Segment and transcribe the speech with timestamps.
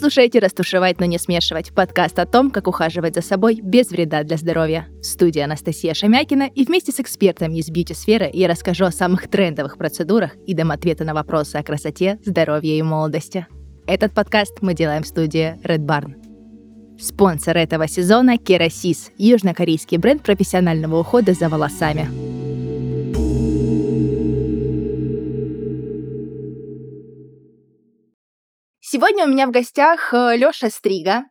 [0.00, 4.38] слушаете «Растушевать, но не смешивать»– подкаст о том, как ухаживать за собой без вреда для
[4.38, 4.88] здоровья.
[5.02, 9.76] В студии Анастасия Шамякина и вместе с экспертами из бьюти-сферы я расскажу о самых трендовых
[9.76, 13.46] процедурах и дам ответы на вопросы о красоте, здоровье и молодости.
[13.86, 16.14] Этот подкаст мы делаем в студии Red Barn.
[16.98, 22.39] Спонсор этого сезона– Керасис– южнокорейский бренд профессионального ухода за волосами.
[28.92, 31.22] Сегодня у меня в гостях э, Лёша Стрига,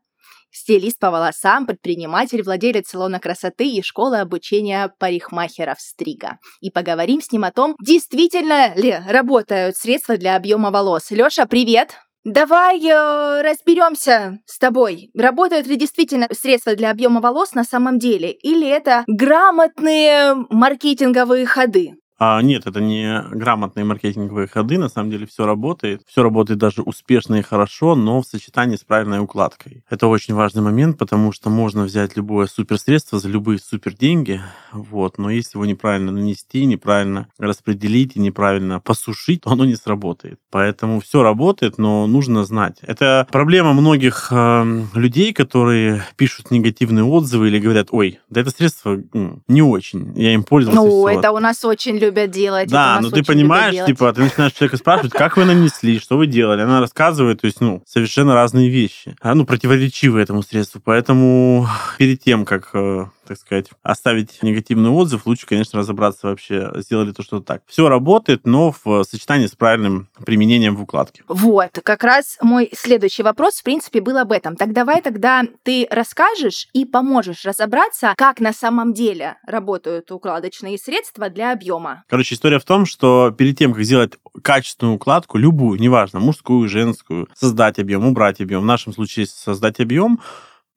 [0.50, 6.38] стилист по волосам, предприниматель, владелец салона красоты и школы обучения парикмахеров Стрига.
[6.62, 11.12] И поговорим с ним о том, действительно ли работают средства для объема волос.
[11.12, 11.98] Лёша, привет!
[12.24, 15.12] Давай э, разберемся с тобой.
[15.14, 18.32] Работают ли действительно средства для объема волос на самом деле?
[18.32, 21.96] Или это грамотные маркетинговые ходы?
[22.20, 26.02] А, нет, это не грамотные маркетинговые ходы, на самом деле все работает.
[26.06, 29.84] Все работает даже успешно и хорошо, но в сочетании с правильной укладкой.
[29.90, 34.42] Это очень важный момент, потому что можно взять любое суперсредство за любые супер деньги,
[34.74, 40.40] вот, но если его неправильно нанести, неправильно распределить и неправильно посушить, то оно не сработает.
[40.52, 42.80] Поэтому все работает, но нужно знать.
[42.82, 49.02] Это проблема многих э, людей, которые пишут негативные отзывы или говорят, ой, да это средство
[49.48, 50.82] не очень, я им пользовался.
[50.82, 52.70] Ну, это у нас очень любят делать.
[52.70, 56.62] Да, ну ты понимаешь, типа, ты начинаешь человека спрашивать, как вы нанесли, что вы делали.
[56.62, 59.16] Она рассказывает, то есть, ну, совершенно разные вещи.
[59.22, 60.82] А, ну, противоречивые этому средству.
[60.84, 67.12] Поэтому перед тем, как э, так сказать, оставить негативный отзыв, лучше, конечно, разобраться вообще, сделали
[67.12, 67.62] то, что так.
[67.68, 71.24] Все работает, но в сочетании с правильным применением в укладке.
[71.28, 74.56] Вот, как раз мой следующий вопрос, в принципе, был об этом.
[74.56, 81.30] Так давай тогда ты расскажешь и поможешь разобраться, как на самом деле работают укладочные средства
[81.30, 82.04] для объема.
[82.10, 87.30] Короче, история в том, что перед тем, как сделать качественную укладку, любую, неважно, мужскую, женскую,
[87.36, 90.20] создать объем, убрать объем, в нашем случае создать объем,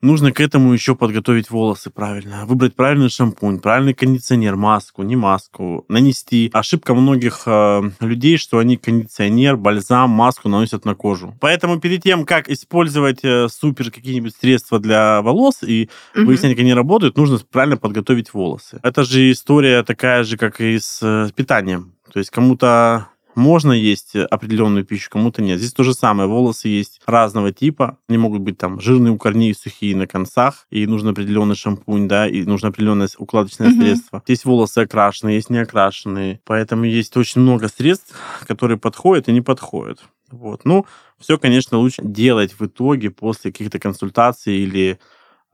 [0.03, 5.85] Нужно к этому еще подготовить волосы правильно, выбрать правильный шампунь, правильный кондиционер, маску, не маску,
[5.89, 6.51] нанести.
[6.53, 11.37] Ошибка многих э, людей, что они кондиционер, бальзам, маску наносят на кожу.
[11.41, 16.27] Поэтому перед тем, как использовать э, супер какие-нибудь средства для волос и угу.
[16.27, 18.81] выяснять, как они работают, нужно правильно подготовить волосы.
[18.83, 21.93] Это же история такая же, как и с э, питанием.
[22.13, 25.59] То есть кому-то можно есть определенную пищу, кому-то нет.
[25.59, 26.29] Здесь то же самое.
[26.29, 27.99] Волосы есть разного типа.
[28.09, 30.67] Они могут быть там жирные у корней, сухие на концах.
[30.71, 33.81] И нужен определенный шампунь, да, и нужно определенное укладочное mm-hmm.
[33.81, 34.23] средство.
[34.27, 36.41] Есть волосы окрашенные, есть не окрашенные.
[36.45, 38.15] Поэтому есть очень много средств,
[38.47, 40.01] которые подходят и не подходят.
[40.31, 40.65] Вот.
[40.65, 40.87] Ну,
[41.19, 44.99] все, конечно, лучше делать в итоге после каких-то консультаций или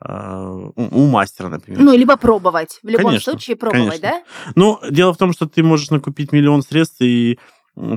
[0.01, 1.81] а, у мастера, например.
[1.81, 2.79] Ну, либо пробовать.
[2.83, 4.09] В любом конечно, случае пробовать, конечно.
[4.09, 4.53] да?
[4.55, 7.39] Ну, дело в том, что ты можешь накупить миллион средств и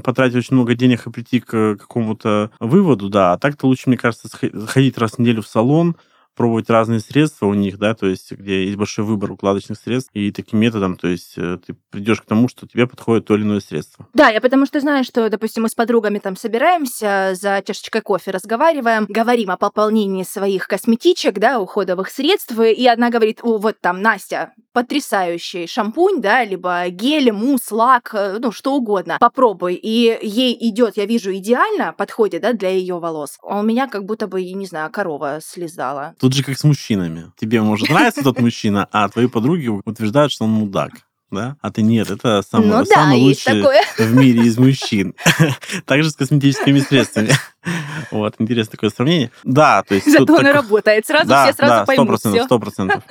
[0.03, 3.33] потратить очень много денег и прийти к какому-то выводу, да.
[3.33, 4.29] А так-то лучше, мне кажется,
[4.67, 5.95] ходить раз в неделю в салон,
[6.41, 10.31] пробовать разные средства у них, да, то есть где есть большой выбор укладочных средств, и
[10.31, 13.59] таким методом, то есть э, ты придешь к тому, что тебе подходит то или иное
[13.59, 14.07] средство.
[14.15, 18.31] Да, я потому что знаю, что, допустим, мы с подругами там собираемся, за чашечкой кофе
[18.31, 24.01] разговариваем, говорим о пополнении своих косметичек, да, уходовых средств, и одна говорит, о, вот там,
[24.01, 30.57] Настя, потрясающий шампунь, да, либо гель, мусс, лак, э, ну, что угодно, попробуй, и ей
[30.59, 33.37] идет, я вижу, идеально подходит, да, для ее волос.
[33.43, 36.15] А у меня как будто бы, не знаю, корова слезала.
[36.19, 37.31] Тут же как с мужчинами.
[37.39, 40.93] Тебе может нравиться тот мужчина, а твои подруги утверждают, что он мудак
[41.31, 41.55] да?
[41.61, 45.15] А ты нет, это самый, ну, самый да, лучший в мире из мужчин.
[45.85, 47.31] Также с косметическими средствами.
[48.11, 49.31] Вот, интересное такое сравнение.
[49.43, 50.11] Да, то есть...
[50.11, 51.05] Зато оно работает.
[51.05, 53.03] Сразу все сразу поймут сто процентов.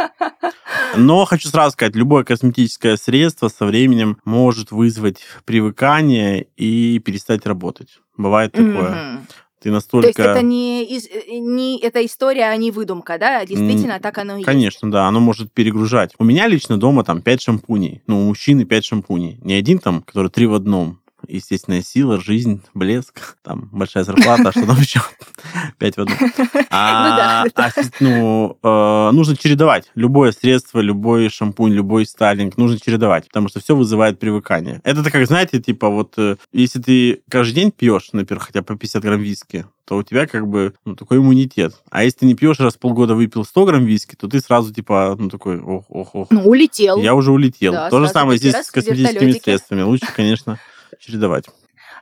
[0.97, 7.99] Но хочу сразу сказать, любое косметическое средство со временем может вызвать привыкание и перестать работать.
[8.17, 9.21] Бывает такое.
[9.61, 10.03] Ты настолько...
[10.03, 13.45] То есть это не, из, э, не эта история, а не выдумка, да?
[13.45, 14.93] Действительно, mm, так оно и Конечно, есть.
[14.93, 16.13] да, оно может перегружать.
[16.19, 18.03] У меня лично дома там 5 шампуней.
[18.07, 19.39] Ну, у мужчины 5 шампуней.
[19.43, 24.53] Не один там, который три в одном естественная сила, жизнь, блеск, там большая зарплата, а
[24.53, 25.01] что там еще?
[25.79, 26.19] Пять в одном.
[26.73, 29.91] А, ну, а, ну э, нужно чередовать.
[29.97, 34.81] Любое средство, любой шампунь, любой стайлинг нужно чередовать, потому что все вызывает привыкание.
[34.85, 39.03] Это как, знаете, типа вот, э, если ты каждый день пьешь, например, хотя по 50
[39.03, 41.75] грамм виски, то у тебя как бы ну, такой иммунитет.
[41.91, 44.73] А если ты не пьешь, раз в полгода выпил 100 грамм виски, то ты сразу
[44.73, 46.29] типа, ну такой, ох, ох, ох.
[46.31, 46.99] Ну, улетел.
[46.99, 47.73] Я уже улетел.
[47.73, 49.83] Да, то же самое здесь с косметическими средствами.
[49.83, 50.61] Лучше, конечно,
[51.01, 51.47] чередовать.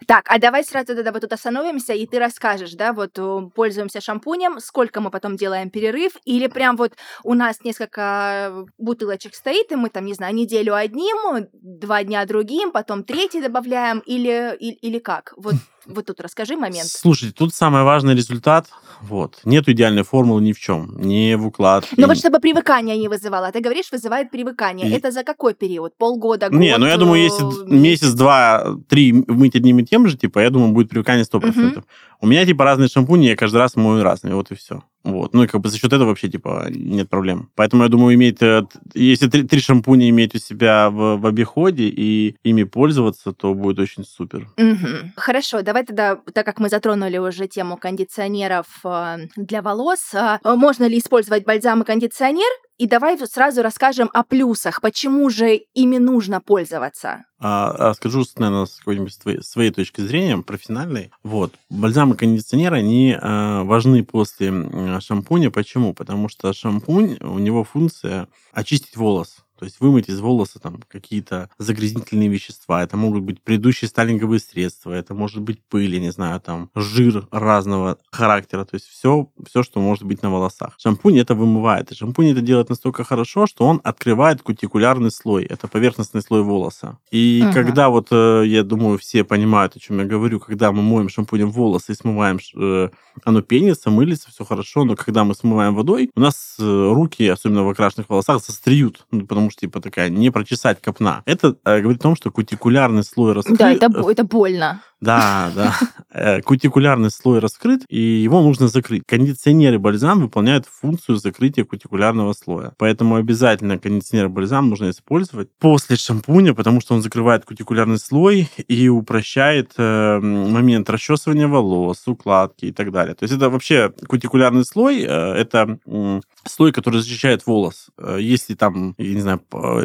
[0.06, 4.00] Так, а давай сразу тогда вот тут остановимся, и ты расскажешь, да, вот э, пользуемся
[4.00, 6.92] шампунем, сколько мы потом делаем перерыв, или прям вот
[7.24, 12.70] у нас несколько бутылочек стоит, и мы там, не знаю, неделю одним, два дня другим,
[12.70, 15.34] потом третий добавляем, или, или, или как?
[15.36, 15.54] Вот
[15.88, 16.86] вот тут расскажи момент.
[16.86, 18.66] Слушайте, тут самый важный результат.
[19.00, 19.38] Вот.
[19.44, 21.00] Нет идеальной формулы ни в чем.
[21.00, 21.86] Ни в уклад.
[21.96, 23.50] Но вот чтобы привыкание не вызывало.
[23.52, 24.88] Ты говоришь, вызывает привыкание.
[24.88, 24.92] И...
[24.92, 25.96] Это за какой период?
[25.96, 26.58] Полгода, год?
[26.58, 30.40] Не, ну я думаю, если месяц, месяц два, три мыть одним и тем же, типа,
[30.40, 31.78] я думаю, будет привыкание 100%.
[31.78, 31.84] Угу.
[32.20, 34.82] У меня, типа, разные шампуни, я каждый раз мою разные, вот и все.
[35.04, 35.32] Вот.
[35.32, 37.50] Ну и как бы за счет этого вообще, типа, нет проблем.
[37.54, 38.42] Поэтому, я думаю, иметь...
[38.42, 43.54] Э, если три, три шампуня иметь у себя в, в обиходе и ими пользоваться, то
[43.54, 44.48] будет очень супер.
[44.56, 45.12] Угу.
[45.16, 50.88] Хорошо, давай тогда, так как мы затронули уже тему кондиционеров э, для волос, э, можно
[50.88, 56.40] ли использовать бальзам и кондиционер и давай сразу расскажем о плюсах, почему же ими нужно
[56.40, 57.24] пользоваться.
[57.40, 61.10] А, расскажу, наверное, с какой-нибудь своей, своей точки зрения, профессиональной.
[61.22, 61.54] Вот.
[61.70, 65.50] Бальзам и кондиционер, они э, важны после шампуня.
[65.50, 65.92] Почему?
[65.92, 69.44] Потому что шампунь, у него функция очистить волос.
[69.58, 72.82] То есть вымыть из волоса там какие-то загрязнительные вещества.
[72.82, 77.26] Это могут быть предыдущие сталинговые средства, это может быть пыль, я не знаю, там жир
[77.30, 78.64] разного характера.
[78.64, 80.74] То есть все, все, что может быть на волосах.
[80.78, 81.90] Шампунь это вымывает.
[81.90, 85.44] И шампунь это делает настолько хорошо, что он открывает кутикулярный слой.
[85.44, 86.98] Это поверхностный слой волоса.
[87.10, 87.52] И угу.
[87.52, 91.50] когда вот, э, я думаю, все понимают, о чем я говорю, когда мы моем шампунем
[91.50, 92.88] волосы и смываем, э,
[93.24, 97.64] оно пенится, мылится, все хорошо, но когда мы смываем водой, у нас э, руки, особенно
[97.64, 101.22] в окрашенных волосах, застреют, ну, потому потому что, типа, такая, не прочесать копна.
[101.24, 103.58] Это э, говорит о том, что кутикулярный слой раскрыт.
[103.58, 104.82] Да, это, это больно.
[105.00, 105.74] Да, да.
[106.10, 109.02] Э, кутикулярный слой раскрыт, и его нужно закрыть.
[109.06, 112.72] Кондиционер и бальзам выполняют функцию закрытия кутикулярного слоя.
[112.78, 118.88] Поэтому обязательно кондиционер бальзам нужно использовать после шампуня, потому что он закрывает кутикулярный слой и
[118.88, 123.14] упрощает э, момент расчесывания волос, укладки и так далее.
[123.14, 127.88] То есть это вообще кутикулярный слой, э, это э, слой, который защищает волос.
[127.98, 129.42] Э, если там, я не знаю,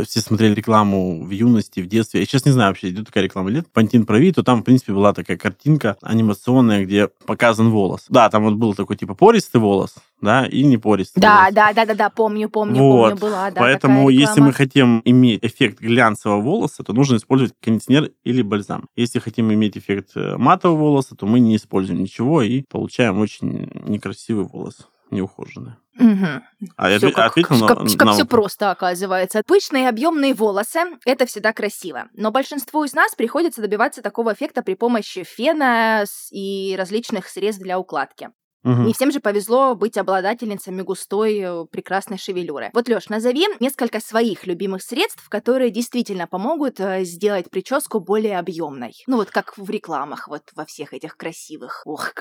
[0.07, 3.49] все смотрели рекламу в юности, в детстве, я сейчас не знаю вообще, идет такая реклама
[3.49, 8.05] или нет, Пантин Прови, то там, в принципе, была такая картинка анимационная, где показан волос.
[8.07, 11.19] Да, там вот был такой типа пористый волос, да, и не пористый.
[11.19, 11.53] Да, волос.
[11.53, 13.09] да, да, да, да, помню, помню, вот.
[13.09, 13.59] помню, была, да.
[13.59, 18.87] Поэтому, если мы хотим иметь эффект глянцевого волоса, то нужно использовать кондиционер или бальзам.
[18.95, 23.69] Если хотим иметь эффект э, матового волоса, то мы не используем ничего и получаем очень
[23.85, 25.77] некрасивый волос неухоженные.
[25.99, 26.69] Угу.
[26.75, 29.43] А я как, ответил на, как, на как все просто оказывается.
[29.45, 32.09] Пышные объемные волосы– это всегда красиво.
[32.13, 37.77] Но большинству из нас приходится добиваться такого эффекта при помощи фена и различных средств для
[37.77, 38.29] укладки.
[38.63, 38.81] Угу.
[38.83, 42.71] Не всем же повезло быть обладательницами густой, э, прекрасной шевелюры.
[42.73, 48.93] Вот, Лёш, назови несколько своих любимых средств, которые действительно помогут э, сделать прическу более объемной.
[49.05, 51.81] Ну вот как в рекламах, вот во всех этих красивых.
[51.85, 52.13] Ох,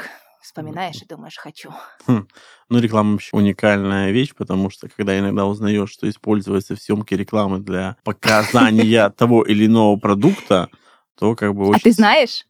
[0.43, 1.73] вспоминаешь и думаешь, хочу.
[2.07, 2.27] Хм.
[2.69, 7.61] Ну, реклама вообще уникальная вещь, потому что когда иногда узнаешь, что используется в съемке рекламы
[7.61, 10.69] для показания того или иного продукта,
[11.19, 11.81] то как бы очень...
[11.81, 12.47] А ты знаешь?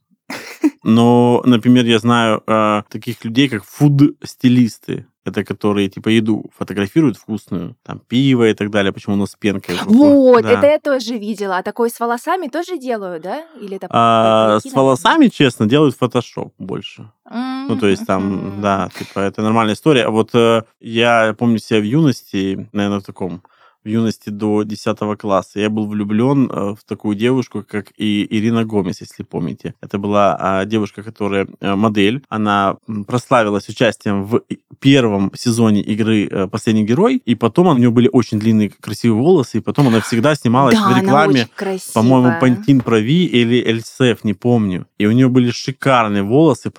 [0.83, 5.07] Но, например, я знаю э, таких людей, как фуд-стилисты.
[5.25, 9.73] Это которые, типа, еду фотографируют вкусную, там, пиво и так далее, почему у нас пенка.
[9.85, 10.51] Вот, да.
[10.51, 11.59] это я тоже видела.
[11.59, 13.45] А такое с волосами тоже делают, да?
[13.61, 17.11] Или это а, С волосами, честно, делают фотошоп больше.
[17.31, 17.67] Mm-hmm.
[17.69, 20.05] Ну, то есть там, да, типа, это нормальная история.
[20.05, 23.43] А вот э, я помню себя в юности, наверное, в таком
[23.85, 25.61] в юности до 10 класса.
[25.61, 29.75] Я был влюблен э, в такую девушку, как и Ирина Гомес, если помните.
[29.81, 32.23] Это была а, девушка, которая э, модель.
[32.29, 34.43] Она прославилась участием в
[34.79, 39.59] первом сезоне игры э, «Последний герой», и потом у нее были очень длинные красивые волосы,
[39.59, 41.49] и потом она всегда снималась да, в рекламе,
[41.95, 44.87] по-моему, Пантин Прови или Эльсеф, не помню.
[44.99, 46.71] И у нее были шикарные волосы,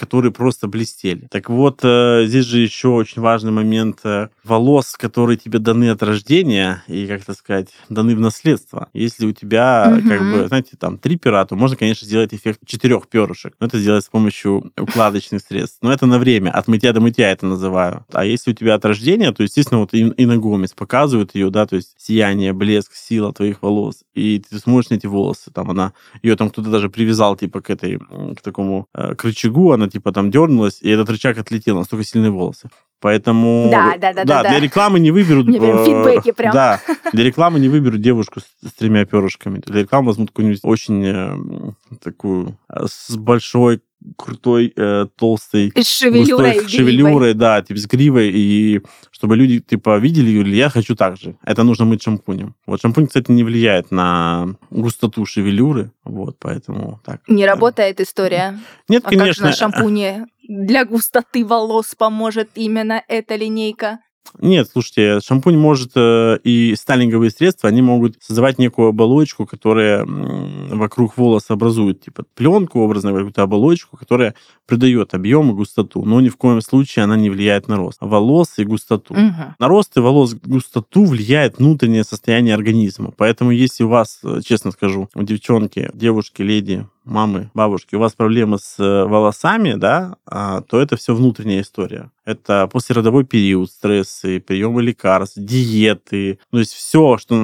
[0.00, 1.28] которые просто блестели.
[1.30, 6.02] Так вот, э, здесь же еще очень важный момент э, волос, которые тебе даны от
[6.02, 8.88] рождения и, как то сказать, даны в наследство.
[8.94, 10.08] Если у тебя, угу.
[10.08, 13.52] как бы, знаете, там три пера, то можно, конечно, сделать эффект четырех перышек.
[13.60, 15.78] Но это сделать с помощью укладочных средств.
[15.82, 18.06] Но это на время, от мытья до мытья это называю.
[18.10, 21.50] А если у тебя от рождения, то, естественно, вот и, и на Гомес показывают ее,
[21.50, 24.04] да, то есть сияние, блеск, сила твоих волос.
[24.14, 25.92] И ты смотришь на эти волосы, там она,
[26.22, 30.12] ее там кто-то даже привязал, типа, к этой, к такому, э, к рычагу, она типа
[30.12, 32.70] там дернулась, и этот рычаг отлетел, настолько сильные волосы.
[33.00, 33.68] Поэтому...
[33.70, 34.42] Да, да, да, да.
[34.42, 35.46] Да, для рекламы не выберут...
[35.46, 36.52] Мне прям э, фидбэки прям.
[36.52, 36.80] Да,
[37.12, 39.58] для рекламы не выберут девушку с, с тремя перышками.
[39.58, 43.80] Для рекламы возьмут какую-нибудь очень э, такую, э, с большой
[44.16, 46.68] крутой, э, толстой, С шевелюрой, густой гривой.
[46.68, 48.80] шевелюрой, да, типа с гривой, и
[49.10, 51.36] чтобы люди, типа, видели или я хочу так же.
[51.44, 52.54] Это нужно мыть шампунем.
[52.66, 57.20] Вот шампунь, кстати, не влияет на густоту шевелюры, вот, поэтому так.
[57.28, 58.58] Не работает история.
[58.88, 59.46] Нет, А как же конечно.
[59.46, 63.98] на шампуне для густоты волос поможет именно эта линейка?
[64.38, 70.78] Нет, слушайте, шампунь может э, и стайлинговые средства, они могут создавать некую оболочку, которая м,
[70.78, 74.34] вокруг волоса образует, типа пленку, образно какую-то оболочку, которая
[74.66, 78.58] придает объем и густоту, но ни в коем случае она не влияет на рост волос
[78.58, 79.14] и густоту.
[79.14, 79.56] Мгм.
[79.58, 83.12] На рост и волос густоту влияет внутреннее состояние организма.
[83.16, 88.12] Поэтому если у вас, э, честно скажу, у девчонки, девушки, леди, мамы, бабушки, у вас
[88.12, 92.10] проблемы с э, волосами, да, а, то это все внутренняя история.
[92.24, 97.34] Это послеродовой период, стрессы, приемы лекарств, диеты, то есть все, что,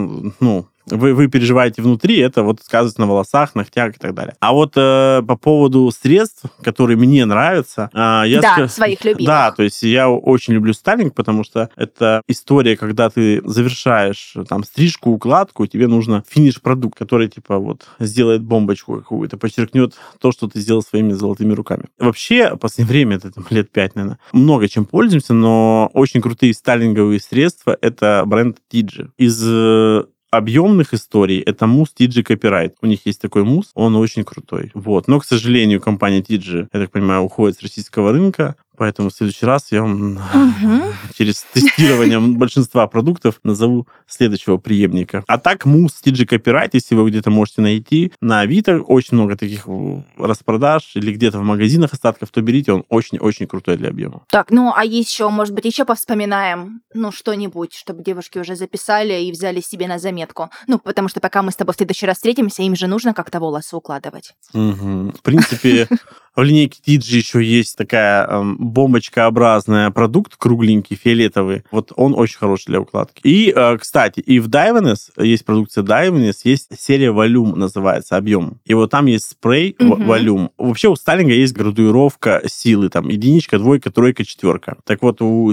[0.40, 4.35] ну, вы, вы переживаете внутри, это вот сказывается на волосах, ногтях и так далее.
[4.40, 9.26] А вот э, по поводу средств, которые мне нравятся, э, я Да, ска- своих любимых.
[9.26, 14.45] Да, то есть я очень люблю стайлинг, потому что это история, когда ты завершаешь э,
[14.45, 20.33] там стрижку, укладку, и тебе нужно финиш-продукт, который типа вот сделает бомбочку какую-то, подчеркнет то,
[20.33, 21.85] что ты сделал своими золотыми руками.
[21.99, 26.55] Вообще, в последнее время, это там, лет пять, наверное, много чем пользуемся, но очень крутые
[26.55, 29.11] стайлинговые средства— это бренд Tiji.
[29.16, 32.75] Из э, объемных историй это мусс TG Copyright.
[32.83, 34.71] У них есть такой мусс, он очень крутой.
[34.75, 35.09] Вот.
[35.09, 39.47] Но, к сожалению, компания TG, я так понимаю, уходит с российского рынка, поэтому в следующий
[39.47, 40.83] раз я вам Мгм.
[41.18, 45.25] через тестирование большинства продуктов назову следующего преемника.
[45.26, 49.64] А так, мусс TG Copyright, если вы где-то можете найти, на Авито очень много таких
[49.66, 54.23] э, распродаж или где-то в магазинах остатков, то берите, он очень-очень крутой для объема.
[54.30, 59.33] Так, ну а еще, может быть, еще повспоминаем, ну, что-нибудь, чтобы девушки уже записали и
[59.33, 60.50] взяли себе на заметку.
[60.66, 63.40] Ну, потому что пока мы с тобой в следующий раз встретимся, им же нужно как-то
[63.40, 64.35] волосы укладывать.
[64.52, 65.12] Мгм.
[65.12, 65.88] В принципе,
[66.37, 71.62] в линейке TG еще есть такая эм, бомбочкообразная продукт, кругленький, фиолетовый.
[71.71, 73.21] Вот он очень хороший для укладки.
[73.23, 78.59] И, э, кстати, и в Diviness есть продукция Diviness, есть серия Volume, называется, объем.
[78.64, 80.11] И вот там есть спрей в- Мгм.
[80.11, 80.50] Volume.
[80.59, 84.76] Вообще у Сталинга есть градуировка силы, там, единичка, двойка, тройка, четверка.
[84.85, 85.52] Так вот, у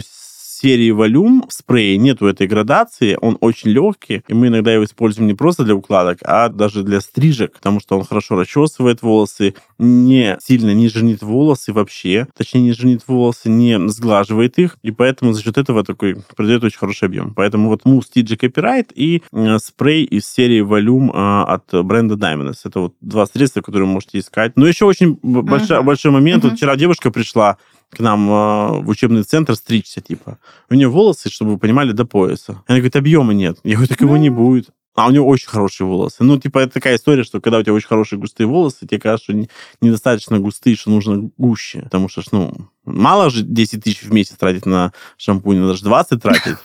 [0.63, 5.27] серии Volume в спрее нету этой градации, он очень легкий, и мы иногда его используем
[5.27, 10.38] не просто для укладок, а даже для стрижек, потому что он хорошо расчесывает волосы, не
[10.41, 15.43] сильно не жирнит волосы вообще, точнее не жирнит волосы, не сглаживает их, и поэтому за
[15.43, 17.34] счет этого такой придает очень хороший объем.
[17.34, 22.60] Поэтому вот мусс TG Copyright и э, спрей из серии Volume э, от бренда Diamond's.
[22.63, 24.53] Это вот два средства, которые вы можете искать.
[24.55, 26.43] Но еще очень б- большой, большой момент.
[26.43, 26.58] Вот Мгм.
[26.58, 27.58] вчера девушка пришла
[27.94, 30.38] к нам э, в учебный центр стричься, типа.
[30.70, 32.64] У нее волосы, чтобы вы понимали, до пояса.
[32.68, 33.58] Она говорит, объема нет.
[33.64, 34.36] Я говорю, так его не Ну.
[34.36, 34.70] будет.
[34.96, 36.18] А у нее очень хорошие волосы.
[36.24, 39.24] Ну, типа, это такая история, что когда у тебя очень хорошие густые волосы, тебе кажется,
[39.24, 39.50] что не-
[39.82, 41.82] недостаточно густые, что нужно гуще.
[41.82, 42.54] Потому что, ну,
[42.86, 46.58] мало же 10 тысяч в месяц тратить на шампунь, надо же 20 тратить.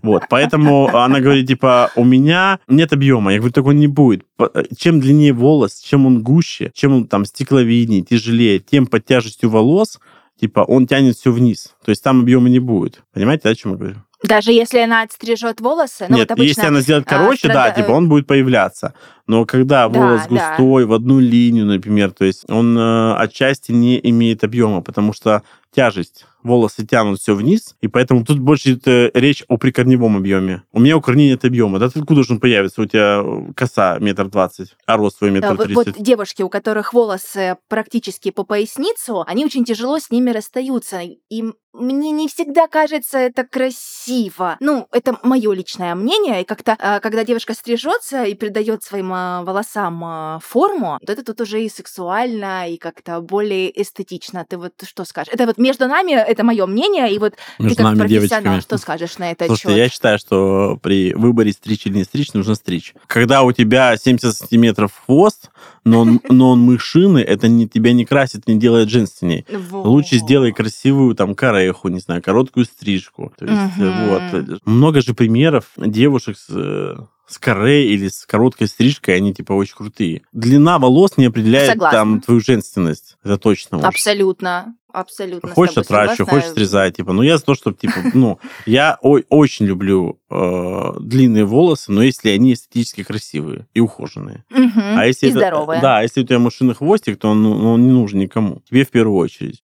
[0.00, 3.32] Вот, поэтому она говорит, типа, у меня нет объема.
[3.32, 4.24] Я говорю, так он не будет.
[4.36, 9.50] По- Чем длиннее волос, чем он гуще, чем он там стекловиднее, тяжелее, тем под тяжестью
[9.50, 9.98] волос,
[10.42, 11.72] типа, он тянет все вниз.
[11.84, 13.02] То есть там объема не будет.
[13.14, 13.96] Понимаете, да, о чем я говорю?
[14.24, 16.48] Даже если она отстрижет волосы, ну Нет, вот обычно...
[16.48, 18.92] если она сделает а, короче, да, страда- типа он будет появляться.
[19.28, 20.28] Но когда Да, волос да.
[20.28, 25.42] густой в одну линию, например, то есть он э, отчасти не имеет объема, потому что
[25.74, 30.62] тяжесть, волосы тянут все вниз, и поэтому тут больше идет э, речь о прикорневом объеме.
[30.72, 31.78] У меня у корней нет объема.
[31.78, 32.82] Да откуда же он появится?
[32.82, 36.02] У тебя э, коса метр двадцать, а рост твой метр вот, вот тридцать.
[36.02, 41.00] девушки, у которых волосы практически по поясницу, они очень тяжело с ними расстаются.
[41.02, 44.56] И мне не всегда кажется это красиво.
[44.60, 46.42] Ну, это мое личное мнение.
[46.42, 51.24] И как-то, а, когда девушка стрижется и придает своим а, волосам а, форму, вот это
[51.24, 54.44] тут уже и сексуально, и как-то более эстетично.
[54.48, 55.32] Ты вот что скажешь?
[55.32, 58.60] Это вот между нами, это мое мнение, и вот ты Между как нами профессионал, девочками.
[58.60, 62.54] что скажешь на это Слушайте, я считаю, что при выборе стричь или не стричь, нужно
[62.54, 62.94] стричь.
[63.06, 65.50] Когда у тебя 70 сантиметров хвост,
[65.84, 69.46] но он, но он мышиный, это не, тебя не красит, не делает женственней.
[69.70, 73.32] Лучше сделай красивую там кореху, не знаю, короткую стрижку.
[73.38, 74.08] То есть, э, Мгм.
[74.08, 74.60] вот.
[74.66, 76.96] Много же примеров девушек с, э,
[77.28, 80.22] с коре или с короткой стрижкой, они типа очень крутые.
[80.32, 81.98] Длина волос не определяет Согласна.
[81.98, 83.16] там твою женственность.
[83.24, 83.78] Это точно.
[83.78, 83.84] уж.
[83.84, 84.74] Абсолютно.
[84.92, 85.48] Абсолютно.
[85.54, 86.40] Хочешь отращу, согласна.
[86.42, 87.14] хочешь срезай, типа.
[87.14, 92.28] Ну, я за то, чтобы, типа, ну, я очень люблю э, длинные волосы, но если
[92.28, 94.44] они эстетически красивые и ухоженные.
[94.50, 94.98] Мгм.
[94.98, 95.80] А если и это- здоровые.
[95.80, 98.60] Да, если у тебя машинный хвостик, то он, ну, он не нужен никому.
[98.68, 99.62] Тебе в первую очередь.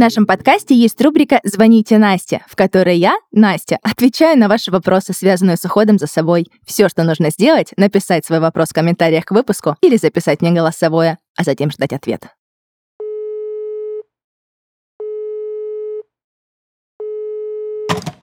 [0.00, 5.56] Нашем подкасте есть рубрика «Звоните Насте», в которой я, Настя, отвечаю на ваши вопросы, связанные
[5.56, 6.46] с уходом за собой.
[6.66, 11.18] Все, что нужно сделать, написать свой вопрос в комментариях к выпуску или записать мне голосовое,
[11.36, 12.22] а затем ждать ответ.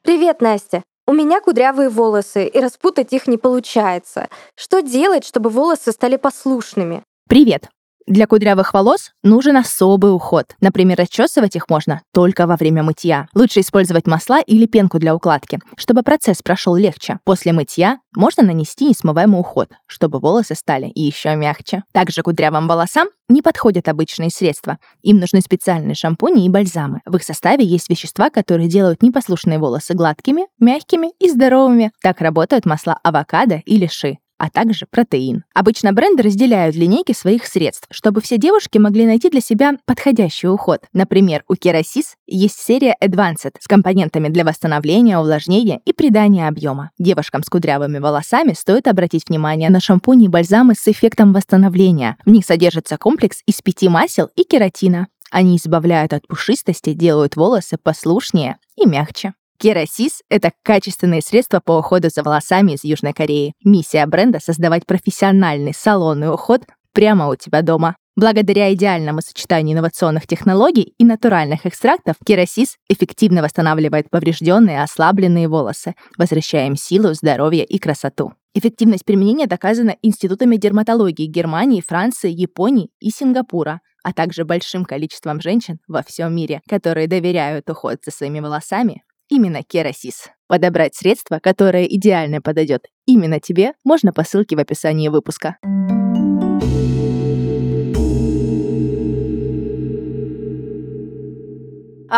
[0.02, 0.84] Привет, Настя.
[1.06, 4.28] У меня кудрявые волосы, и распутать их не получается.
[4.56, 7.04] Что делать, чтобы волосы стали послушными?
[7.30, 7.70] Привет.
[8.08, 10.56] Для кудрявых волос нужен особый уход.
[10.62, 13.28] Например, расчесывать их можно только во время мытья.
[13.36, 17.20] Лучше использовать масла или пенку для укладки, чтобы процесс прошел легче.
[17.26, 21.84] После мытья можно нанести несмываемый уход, чтобы волосы стали еще мягче.
[21.92, 24.78] Также кудрявым волосам не подходят обычные средства.
[25.02, 27.02] Им нужны специальные шампуни и бальзамы.
[27.06, 31.92] В их составе есть вещества, которые делают непослушные волосы гладкими, мягкими и здоровыми.
[32.02, 35.44] Так работают масла авокадо или ши а также протеин.
[35.54, 40.82] Обычно бренды разделяют линейки своих средств, чтобы все девушки могли найти для себя подходящий уход.
[40.94, 46.92] Например, у Kerasys есть серия Advanced с компонентами для восстановления, увлажнения и придания объема.
[46.98, 52.18] Девушкам с кудрявыми волосами стоит обратить внимание на шампуни и бальзамы с эффектом восстановления.
[52.26, 55.08] В них содержится комплекс из пяти масел и кератина.
[55.32, 59.34] Они избавляют от пушистости, делают волосы послушнее и мягче.
[59.60, 63.54] Керасис— это качественные средства по уходу за волосами из Южной Кореи.
[63.64, 66.62] Миссия бренда— создавать профессиональный салонный уход
[66.94, 67.96] прямо у тебя дома.
[68.16, 76.68] Благодаря идеальному сочетанию инновационных технологий и натуральных экстрактов, керасис эффективно восстанавливает поврежденные, ослабленные волосы, возвращая
[76.68, 78.34] им силу, здоровье и красоту.
[78.54, 85.80] Эффективность применения доказана институтами дерматологии Германии, Франции, Японии и Сингапура, а также большим количеством женщин
[85.88, 90.30] во всем мире, которые доверяют уход за своими волосами именно Керасис.
[90.48, 95.58] Подобрать средство, которое идеально подойдет именно тебе, можно по ссылке в описании выпуска.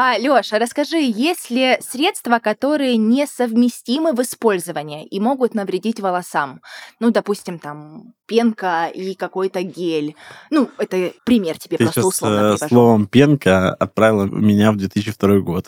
[0.02, 6.62] А, Лёша, расскажи, есть ли средства, которые несовместимы в использовании и могут навредить волосам?
[7.02, 10.16] Ну, допустим, там пенка и какой-то гель.
[10.52, 12.68] Ну, это пример тебе Ты просто сейчас условно э, привожу.
[12.70, 15.66] словом пенка отправила меня в 2002 год.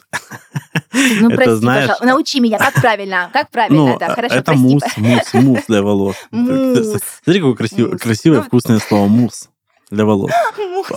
[0.93, 4.43] Ну, это прости, знаешь- пожалуйста, научи меня, как правильно, как правильно, Ну, да, хорошо, это
[4.45, 4.63] прости.
[4.63, 6.15] мусс, мусс, мусс для волос.
[6.31, 7.01] Мусс.
[7.25, 8.01] Смотри, какое красивое, Мусс.
[8.01, 9.49] красивое Ну, вкусное слово мусс
[9.91, 10.31] для волос.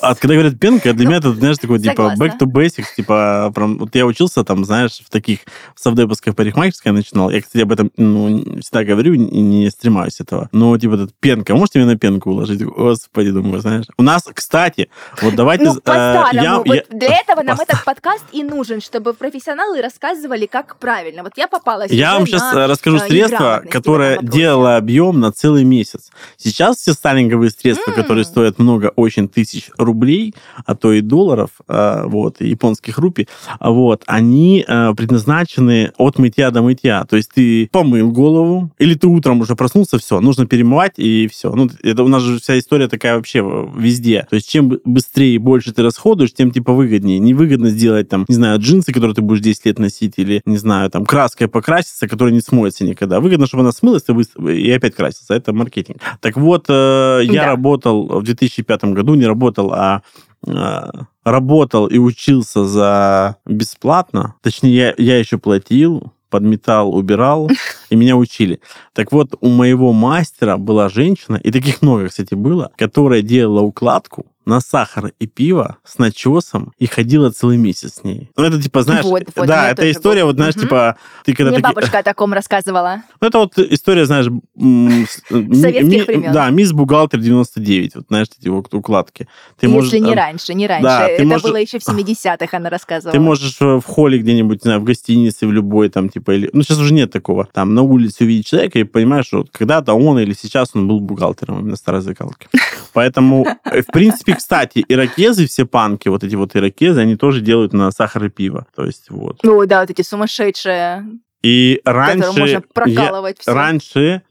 [0.01, 3.79] А когда говорят пенка, для меня это, знаешь, такой, типа, back to basics, типа, прям,
[3.79, 5.41] вот я учился там, знаешь, в таких,
[5.75, 7.31] в совдеповской парикмахерской начинал.
[7.31, 10.49] Я, кстати, об этом, ну, всегда говорю и не стремаюсь этого.
[10.53, 12.63] Но, типа, этот пенка, можете меня на пенку уложить?
[12.63, 13.85] Господи, думаю, знаешь.
[13.99, 14.89] У нас, кстати,
[15.21, 15.65] вот давайте...
[15.65, 16.73] Ну, э, по-старому.
[16.73, 21.23] я- для этого нам по- этот подкаст и нужен, чтобы профессионалы рассказывали, как правильно.
[21.23, 25.65] Вот я попалась Я вам сейчас на, расскажу э, средство, которое делало объем на целый
[25.65, 26.11] месяц.
[26.37, 32.07] Сейчас все сталинговые средства, которые стоят много очень тысяч рублей, а то и долларов, а,
[32.07, 37.05] вот, и японских рупий, а, вот, они а, предназначены от мытья до мытья.
[37.05, 41.53] То есть ты помыл голову, или ты утром уже проснулся, все, нужно перемывать, и все.
[41.55, 43.41] Ну, это у нас же вся история такая вообще
[43.77, 44.27] везде.
[44.29, 47.19] То есть чем быстрее и больше ты расходуешь, тем типа выгоднее.
[47.19, 50.91] Невыгодно сделать там, не знаю, джинсы, которые ты будешь 10 лет носить, или, не знаю,
[50.91, 53.21] там, краской покраситься, которая не смоется никогда.
[53.21, 55.35] Выгодно, чтобы она смылась ты быстро- и опять краситься.
[55.35, 55.99] Это маркетинг.
[56.21, 57.47] Так вот, э, я Да.
[57.47, 60.03] работал в 2005 году, не работал, а
[60.47, 60.91] э,
[61.25, 64.35] работал и учился за бесплатно.
[64.43, 67.49] Точнее, я, я еще платил, подметал, убирал,
[67.91, 68.61] и меня учили.
[68.93, 74.27] Так вот, у моего мастера была женщина, и таких много, кстати, было, которая делала укладку
[74.47, 78.31] на сахар и пиво с начесом и ходила целый месяц с ней.
[78.37, 80.29] Ну, это типа, знаешь, Вот, вот, да, меня это история, был.
[80.29, 80.65] вот, знаешь, Мгм.
[80.65, 83.03] типа, ты когда Мне таки- бабушка о таком рассказывала.
[83.21, 86.33] ну, это вот история, знаешь, ми- Советских времен.
[86.33, 89.29] Да, мисс Бухгалтер 99, вот знаешь, эти вот укладки.
[89.59, 90.83] Ты Если можешь, не э, раньше, не раньше.
[90.85, 93.13] да, Это можешь- было еще в 70-х, она рассказывала.
[93.13, 96.51] Ты можешь э, в холле где-нибудь, не знаю, в гостинице, в любой там, типа, или...
[96.53, 97.49] Ну, сейчас уже нет такого.
[97.53, 101.01] Там на улице увидеть человека и понимаешь, что вот когда-то он или сейчас он был
[101.01, 102.49] бухгалтером именно старой закалки.
[102.93, 107.73] Поэтому, э, в принципе, кстати, ирокезы, все панки, вот эти вот ирокезы, они тоже делают
[107.73, 108.67] на сахар и пиво.
[108.75, 109.45] То есть вот.
[109.45, 111.05] Ой, да, вот эти сумасшедшие,
[111.43, 112.29] И раньше...
[112.29, 113.53] можно я- прокалывать все.
[113.53, 114.23] Раньше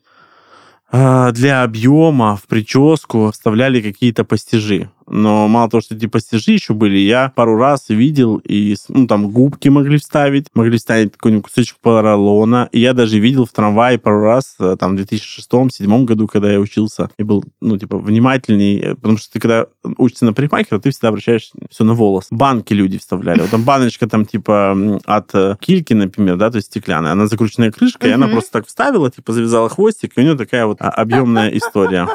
[0.91, 4.89] э, для объема в прическу вставляли какие-то постижи.
[5.07, 9.29] Но мало того, что эти постижи еще были, я пару раз видел, и ну, там
[9.29, 12.69] губки могли вставить, могли вставить какой-нибудь кусочек поролона.
[12.71, 16.59] И я даже видел в трамвае пару раз, э, там, в 2006-2007 году, когда я
[16.59, 20.91] учился, и был, ну, типа, внимательней, э, потому что ты, когда учишься на парикмахера, ты
[20.91, 22.27] всегда обращаешь все на волос.
[22.31, 23.41] Банки люди вставляли.
[23.41, 27.71] Вот там баночка, там, типа, от э, кильки, например, да, то есть стеклянная, она закрученная
[27.71, 31.49] крышкой, и она просто так вставила, типа, завязала хвостик, и у нее такая вот объемная
[31.49, 32.07] история.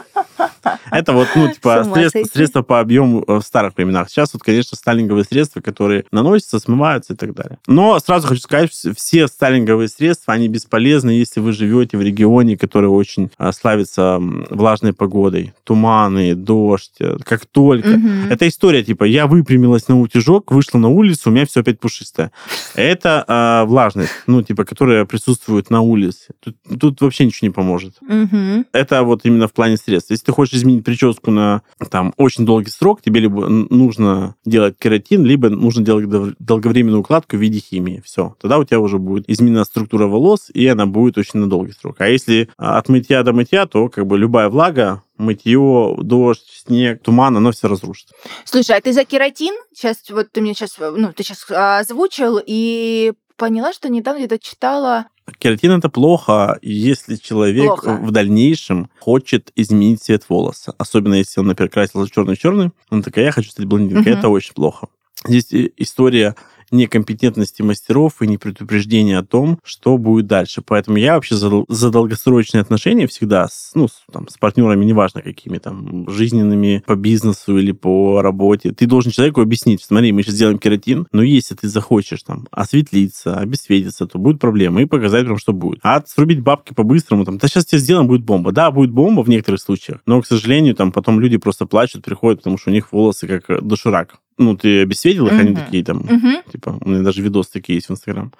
[0.90, 2.24] Это вот, ну, типа, сойти.
[2.24, 4.09] средства по объему э, в старых временах.
[4.09, 7.59] Сейчас вот, конечно, сталинговые средства, которые наносятся, смываются и так далее.
[7.67, 12.57] Но сразу хочу сказать, вс- все сталинговые средства, они бесполезны, если вы живете в регионе,
[12.57, 15.55] который очень а, славится влажной погодой.
[15.64, 16.93] Туманы, дождь.
[17.01, 18.31] э, Как только Мгм.
[18.31, 22.31] это история, типа, я выпрямилась на утюжок, вышла на улицу, у меня все опять пушистое.
[22.75, 26.29] Это а, влажность, ну, типа, которая присутствует на улице.
[26.41, 27.95] Тут, тут вообще ничего не поможет.
[28.01, 28.67] Мгм.
[28.73, 30.11] Это вот именно в плане средств.
[30.11, 35.25] Если ты хочешь изменить прическу на там очень долгий срок, тебе либо нужно делать кератин,
[35.25, 38.03] либо нужно делать долговременную укладку в виде химии.
[38.05, 38.37] Все.
[38.41, 41.97] Тогда у тебя уже будет изменена структура волос, и она будет очень на долгий срок.
[42.01, 47.03] А если а, от мытья до мытья, то как бы любая влага, мытье, дождь, снег,
[47.03, 48.09] туман, оно все разрушит.
[48.45, 49.55] Слушай, а ты за кератин?
[49.75, 55.07] Сейчас вот ты мне сейчас, ну, ты сейчас озвучил и поняла, что недавно где-то читала.
[55.38, 57.96] Кератин это плохо, если человек Плохо.
[58.03, 60.74] в дальнейшем хочет изменить цвет волоса.
[60.79, 64.12] Особенно если он, например, красился черный-черный, он такой, я хочу стать блондинкой.
[64.12, 64.18] Мгм.
[64.18, 64.88] Это очень плохо.
[65.27, 66.35] Здесь и- история
[66.71, 70.63] некомпетентности мастеров и не предупреждения о том, что будет дальше.
[70.65, 75.23] Поэтому я вообще за, за долгосрочные отношения всегда с, ну, с, там, с партнерами, неважно
[75.23, 80.35] какими там, жизненными, по бизнесу или по работе, ты должен человеку объяснить, смотри, мы сейчас
[80.35, 85.39] сделаем кератин, но если ты захочешь там осветлиться, обесцветиться, то будет проблема, и показать вам,
[85.39, 85.81] что будет.
[85.83, 88.53] А срубить бабки по-быстрому, там, да сейчас тебе сделаем, будет бомба.
[88.53, 92.41] Да, будет бомба в некоторых случаях, но, к сожалению, там потом люди просто плачут, приходят,
[92.41, 94.19] потому что у них волосы как э, доширак.
[94.38, 95.64] Ну, ты обесцветил их, они Мгм.
[95.64, 96.37] такие там, Мгм.
[96.51, 98.33] Типа, у меня даже видосы такие есть в Инстаграм.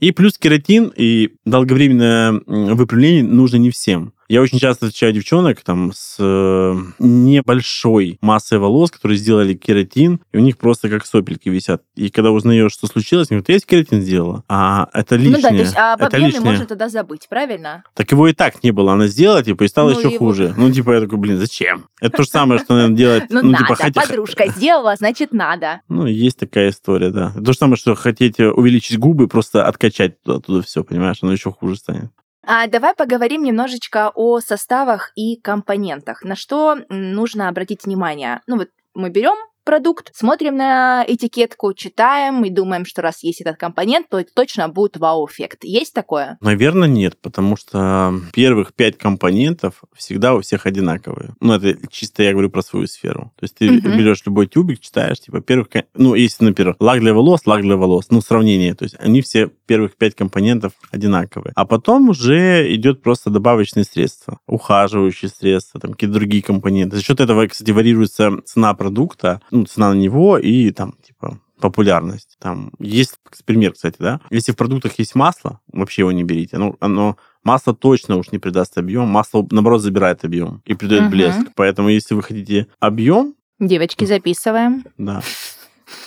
[0.00, 4.12] И плюс кератин и долговременное выпрямление нужно не всем.
[4.28, 10.38] Я очень часто встречаю девчонок там с э, небольшой массой волос, которые сделали кератин, и
[10.38, 11.82] у них просто как сопельки висят.
[11.94, 14.44] И когда узнаешь, что случилось, они говорят, я есть кератин сделала.
[14.48, 15.36] А это лишнее.
[15.36, 16.44] Ну да, то есть об это объеме лишнее.
[16.44, 17.84] можно тогда забыть, правильно?
[17.94, 18.92] Так его и так не было.
[18.92, 20.54] Она сделала, типа, и стало Ну, еще его- хуже.
[20.56, 21.86] Ну, типа, я такой, блин, зачем?
[22.00, 23.24] Это то же самое, что, наверное, делать...
[23.30, 25.80] Ну, ну, надо, типа, хотя- подружка сделала, значит, надо.
[25.88, 27.32] ну, есть такая история, да.
[27.32, 31.52] То же самое, что хотите увеличить губы, просто откачать туда, туда все, понимаешь, оно еще
[31.52, 32.10] хуже станет.
[32.48, 36.22] А давай поговорим немножечко о составах и компонентах.
[36.22, 38.40] На что нужно обратить внимание?
[38.46, 43.58] Ну вот мы берем продукт, смотрим на этикетку, читаем и думаем, что раз есть этот
[43.58, 45.64] компонент, то это точно будет вау-эффект.
[45.64, 46.38] Есть такое?
[46.40, 51.34] Наверное, нет, потому что первых пять компонентов всегда у всех одинаковые.
[51.40, 53.32] Ну, это чисто я говорю про свою сферу.
[53.36, 53.98] То есть ты Мгм.
[53.98, 55.66] берешь любой тюбик, читаешь, типа, первых...
[55.94, 58.74] Ну, если, например, лак для волос, лак для волос, ну, сравнение.
[58.74, 61.52] То есть они все первых пять компонентов одинаковые.
[61.56, 66.96] А потом уже идет просто добавочные средства, ухаживающие средства, там, какие-то другие компоненты.
[66.96, 72.36] За счет этого, кстати, варьируется цена продукта, ну, цена на него и там, типа, популярность.
[72.38, 74.20] Там есть пример, кстати, да.
[74.30, 76.58] Если в продуктах есть масло, вообще его не берите.
[76.58, 79.08] Ну, оно масло точно уж не придаст объем.
[79.08, 81.10] Масло, наоборот, забирает объем и придает Мгм.
[81.10, 81.40] блеск.
[81.54, 84.84] Поэтому, если вы хотите объем, Девочки, записываем.
[84.98, 85.22] да,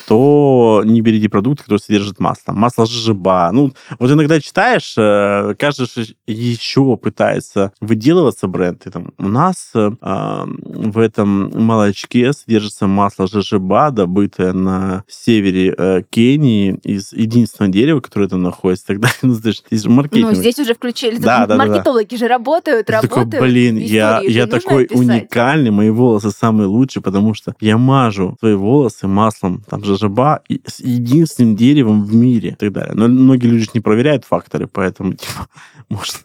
[0.08, 2.52] то не берите продукты, которые содержат масло.
[2.54, 3.50] Масло жижеба.
[3.52, 8.86] Ну, вот иногда читаешь, э, же еще пытается выделываться бренд.
[8.88, 16.02] И там, у нас э, в этом молочке содержится масло жижеба, добытое на севере э,
[16.10, 18.88] Кении из единственного дерева, которое там находится.
[18.88, 20.30] Тогда, ну, знаешь, здесь же маркетинг.
[20.30, 21.18] Ну, здесь уже включили.
[21.18, 21.66] Да, да, да, да.
[21.66, 23.44] Маркетологи же работают, Ты такой, работают.
[23.44, 25.00] блин, я, я такой описать.
[25.00, 30.62] уникальный, мои волосы самые лучшие, потому что я мажу свои волосы маслом там жожоба и
[30.66, 32.94] с единственным деревом в мире и так далее.
[32.96, 35.48] Но многие люди не проверяют факторы, поэтому, типа,
[35.90, 36.16] может,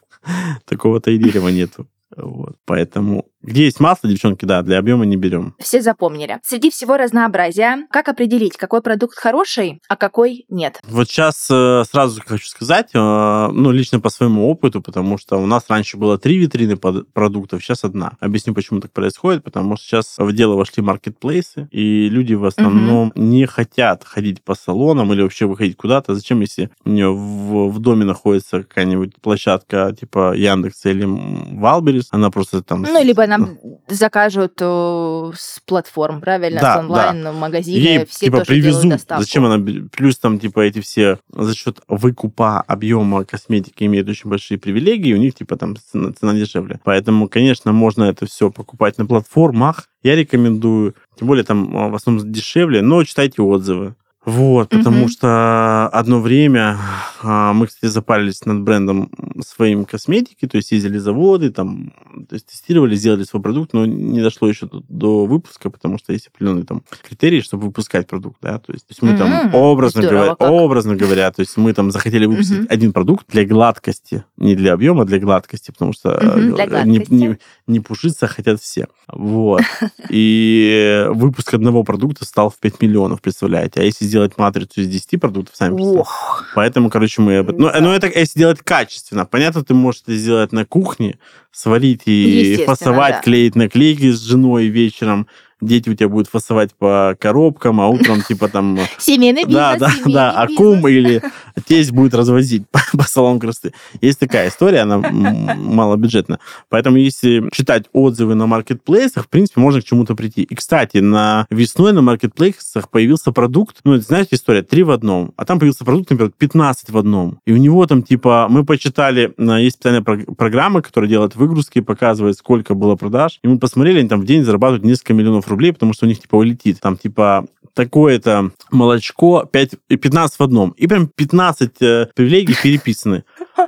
[0.65, 1.87] такого-то и дерева нету.
[2.17, 5.55] Вот, поэтому где есть масло, девчонки, да, для объема не берем.
[5.59, 6.41] Все запомнили.
[6.43, 10.81] Среди всего разнообразия, как определить, какой продукт хороший, а какой нет?
[10.89, 15.47] Вот сейчас э, сразу хочу сказать, э, ну, лично по своему опыту, потому что у
[15.47, 18.13] нас раньше было три витрины продуктов, сейчас одна.
[18.21, 23.13] Объясню, почему так происходит, потому что сейчас в дело вошли маркетплейсы, и люди в основном
[23.15, 26.15] не хотят ходить по салонам или вообще выходить куда-то.
[26.15, 32.31] Зачем, если у нее в, в доме находится какая-нибудь площадка типа Яндекса или Валберис, она
[32.31, 32.83] просто там...
[32.83, 38.47] Ну, либо нам закажут э, с платформ, правильно, Да, с онлайн-магазина, Ей, все типа, тоже
[38.49, 38.91] привезут.
[38.91, 39.23] доставку.
[39.23, 39.65] Зачем она...
[39.93, 45.19] Плюс там, типа, эти все за счет выкупа объема косметики имеют очень большие привилегии, у
[45.19, 46.81] них, типа, там цена, цена дешевле.
[46.85, 49.89] Поэтому, конечно, можно это все покупать на платформах.
[50.03, 53.95] Я рекомендую, тем более там а, в основном дешевле, но читайте отзывы.
[54.25, 55.09] Вот, потому Мгм.
[55.09, 56.79] что одно время
[57.23, 59.11] а, мы, кстати, запарились над брендом
[59.45, 61.93] своим косметики, то есть ездили заводы, там
[62.29, 66.13] то есть тестировали, сделали свой продукт, но не дошло еще до, до выпуска, потому что
[66.13, 69.55] есть определенные там критерии, чтобы выпускать продукт, да, то есть, то есть мы там М,
[69.55, 72.67] образно здорово говоря, образно говоря, то есть мы там захотели выпустить Мгм.
[72.71, 77.39] один продукт для гладкости, не для объема, а для гладкости, потому что э, не, не,
[77.67, 78.89] не пушиться хотят все.
[79.09, 79.63] Вот.
[80.11, 83.81] И выпуск одного продукта стал в 5 миллионов, представляете?
[83.81, 85.81] А если сделать матрицу из 10 продуктов, сами.
[85.81, 86.45] Ох.
[86.55, 87.39] Поэтому, короче, мы...
[87.39, 87.81] об этом- Ну, Да.
[87.81, 89.27] но это если делать качественно.
[89.27, 91.19] Понятно, ты можешь это сделать на кухне,
[91.51, 93.21] сварить и фасовать, да.
[93.23, 95.27] клеить наклейки с женой вечером.
[95.65, 98.79] Дети у тебя будут фасовать по коробкам, а утром типа там...
[98.99, 100.31] Семейный бизнес, Да, да, да.
[100.33, 100.59] А бизнес.
[100.59, 101.23] кум или
[101.67, 103.73] тесть будет развозить по, по салонам красоты.
[104.01, 106.39] Есть такая история, она м, малобюджетная.
[106.69, 110.43] Поэтому если читать отзывы на маркетплейсах, в принципе, можно к чему-то прийти.
[110.43, 115.45] И, кстати, на весной на маркетплейсах появился продукт, ну, знаете, история, 3 в одном, а
[115.45, 117.39] там появился продукт, например, 15 в одном.
[117.47, 121.81] И у него там, типа, мы почитали, на- есть специальная прог- программа, которая делает выгрузки,
[121.81, 125.54] показывает, сколько было продаж, и мы посмотрели, они там в день зарабатывают несколько миллионов рублей,
[125.73, 126.81] потому что у них, типа, улетит.
[126.81, 130.71] Там, типа, такое-то молочко 5, и 15 в одном.
[130.71, 133.25] И прям 15 э, привилегий переписаны.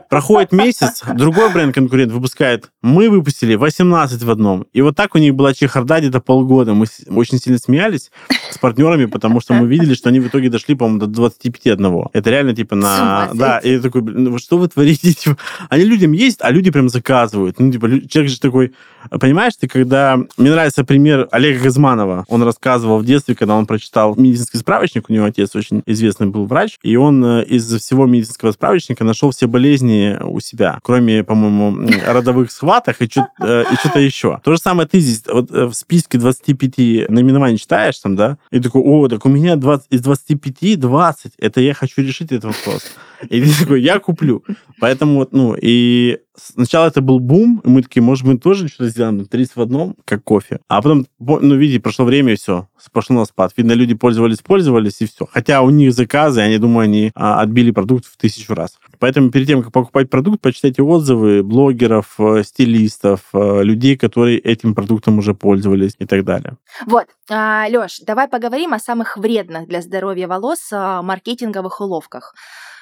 [0.09, 4.67] Проходит месяц, другой бренд-конкурент выпускает, мы выпустили 18 в одном.
[4.73, 6.75] И вот так у них была чехарда где-то полгода.
[6.75, 8.11] Мы очень сильно смеялись
[8.51, 12.11] с партнерами, потому что мы видели, что они в итоге дошли, по-моему, до 25 одного.
[12.13, 13.31] Это реально типа на...
[13.35, 15.13] Да, и я такой, блин, ну что вы творите?
[15.17, 15.37] Типа,
[15.71, 17.59] они людям есть, а люди прям заказывают.
[17.59, 18.75] Ну, типа, человек же такой...
[19.11, 20.19] Понимаешь, ты когда...
[20.37, 22.25] Мне нравится пример Олега Газманова.
[22.29, 26.47] Он рассказывал в детстве, когда он прочитал медицинский справочник, у него отец очень известный был
[26.47, 31.89] врач, и он э, из всего медицинского справочника нашел все болезни у себя, кроме, по-моему,
[32.07, 34.41] родовых схваток и что-то что-то еще.
[34.43, 38.61] То же самое ты здесь вот э, в списке 25 наименований читаешь там, да, и
[38.61, 42.85] такой, о, так у меня 20, из 25 20, это я хочу решить этот вопрос.
[43.29, 44.45] И ты такой, я куплю.
[44.81, 48.91] Поэтому вот, ну, и сначала это был бум, и мы такие, может, мы тоже что-то
[48.91, 50.61] сделаем, 30 в одном, как кофе.
[50.69, 53.53] А потом, по- ну, видите, прошло время, и все, пошло на спад.
[53.57, 55.27] Видно, люди пользовались, пользовались, и все.
[55.31, 58.79] Хотя у них заказы, я не думаю, они а, отбили продукт в тысячу раз.
[58.99, 64.75] Поэтому перед тем, как покупать продукт, почитайте отзывы блогеров, э, стилистов, э, людей, которые этим
[64.75, 66.57] продуктом уже пользовались и так далее.
[66.87, 72.35] Вот, Леш, давай поговорим о самых вредных для здоровья волос а, маркетинговых уловках.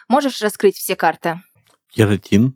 [0.08, 1.40] Можешь раскрыть все карты?
[1.94, 2.54] Кератин.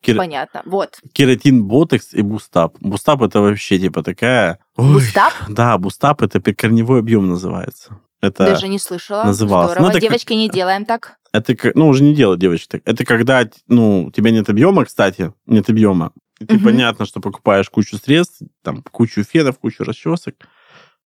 [0.00, 0.62] Кер- Понятно.
[0.66, 0.98] Вот.
[1.12, 2.76] Кератин, ботокс и boost up.
[2.80, 4.58] Boost up это вообще типа такая...
[4.76, 5.32] Ой, Boost up?
[5.48, 7.98] Да, boost up это корневой объем называется.
[8.20, 9.24] Это, Даже не слышала.
[9.24, 9.72] называлось.
[9.72, 9.82] Здорово.
[9.84, 11.16] Ну, это как- Девочки, не делаем так.
[11.32, 12.82] это, как- ну, уже не дело девочек так.
[12.84, 16.12] Это когда, ну, у тебя нет объема, кстати, нет объема.
[16.38, 16.64] И ты Мгм.
[16.64, 20.34] понятно, что покупаешь кучу средств, там, кучу фенов, кучу расчесок,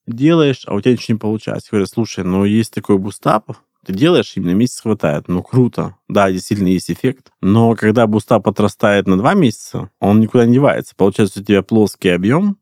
[0.06, 1.68] делаешь, а у тебя ничего не получается.
[1.70, 3.50] Говорят, слушай, ну, есть такой boost up,
[3.88, 5.28] ты делаешь, именно месяц хватает.
[5.28, 5.96] Ну, круто.
[6.08, 7.32] Да, действительно есть эффект.
[7.40, 10.94] Но когда boost up отрастает на два месяца, он никуда не девается.
[10.94, 12.58] Получается, у тебя плоский объем,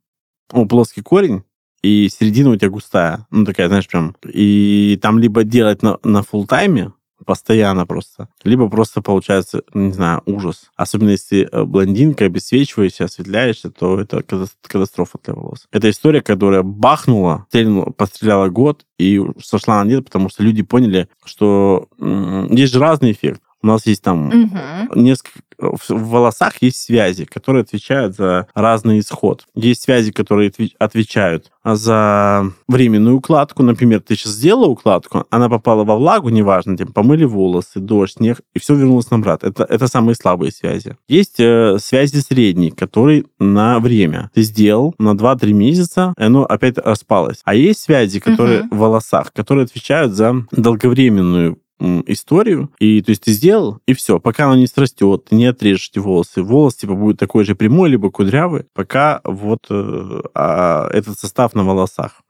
[0.53, 1.43] о, плоский корень,
[1.83, 3.27] и середина у тебя густая.
[3.33, 4.15] Ну, такая, знаешь, прям...
[4.25, 6.93] И там либо делать на, на full-time е,
[7.25, 10.71] постоянно просто, либо просто получается, не знаю, ужас.
[10.77, 15.67] Особенно если э, блондинка, обесцвечиваешься, осветляешься, то это ката- катастрофа для волос.
[15.73, 17.47] Это история, которая бахнула,
[17.97, 21.89] постреляла год и сошла на нет, потому что люди поняли, что
[22.51, 23.41] есть же разный эффект.
[23.67, 24.59] У нас есть там Мгм.
[24.95, 29.47] несколько в волосах есть связи, которые отвечают за разный исход.
[29.55, 33.63] Есть связи, которые отвечают за временную укладку.
[33.63, 38.41] Например, ты сейчас сделала укладку, она попала во влагу, неважно, тем помыли волосы, дождь, снег,
[38.55, 39.49] и все вернулось на обратно.
[39.49, 40.97] Это, это самые слабые связи.
[41.09, 44.31] Есть э, связи средние, которые на время.
[44.35, 47.41] Ты сделал на 2-3 месяца, и оно опять распалось.
[47.45, 48.69] А есть связи, которые Мгм.
[48.71, 52.71] в волосах, которые отвечают за долговременную историю.
[52.79, 54.19] И то есть ты сделал, и все.
[54.19, 56.43] Пока оно не срастет, не отрежешь эти волосы.
[56.43, 61.65] Волос типа будет такой же прямой, либо кудрявый, пока вот э, а, этот состав на
[61.65, 62.23] волосах.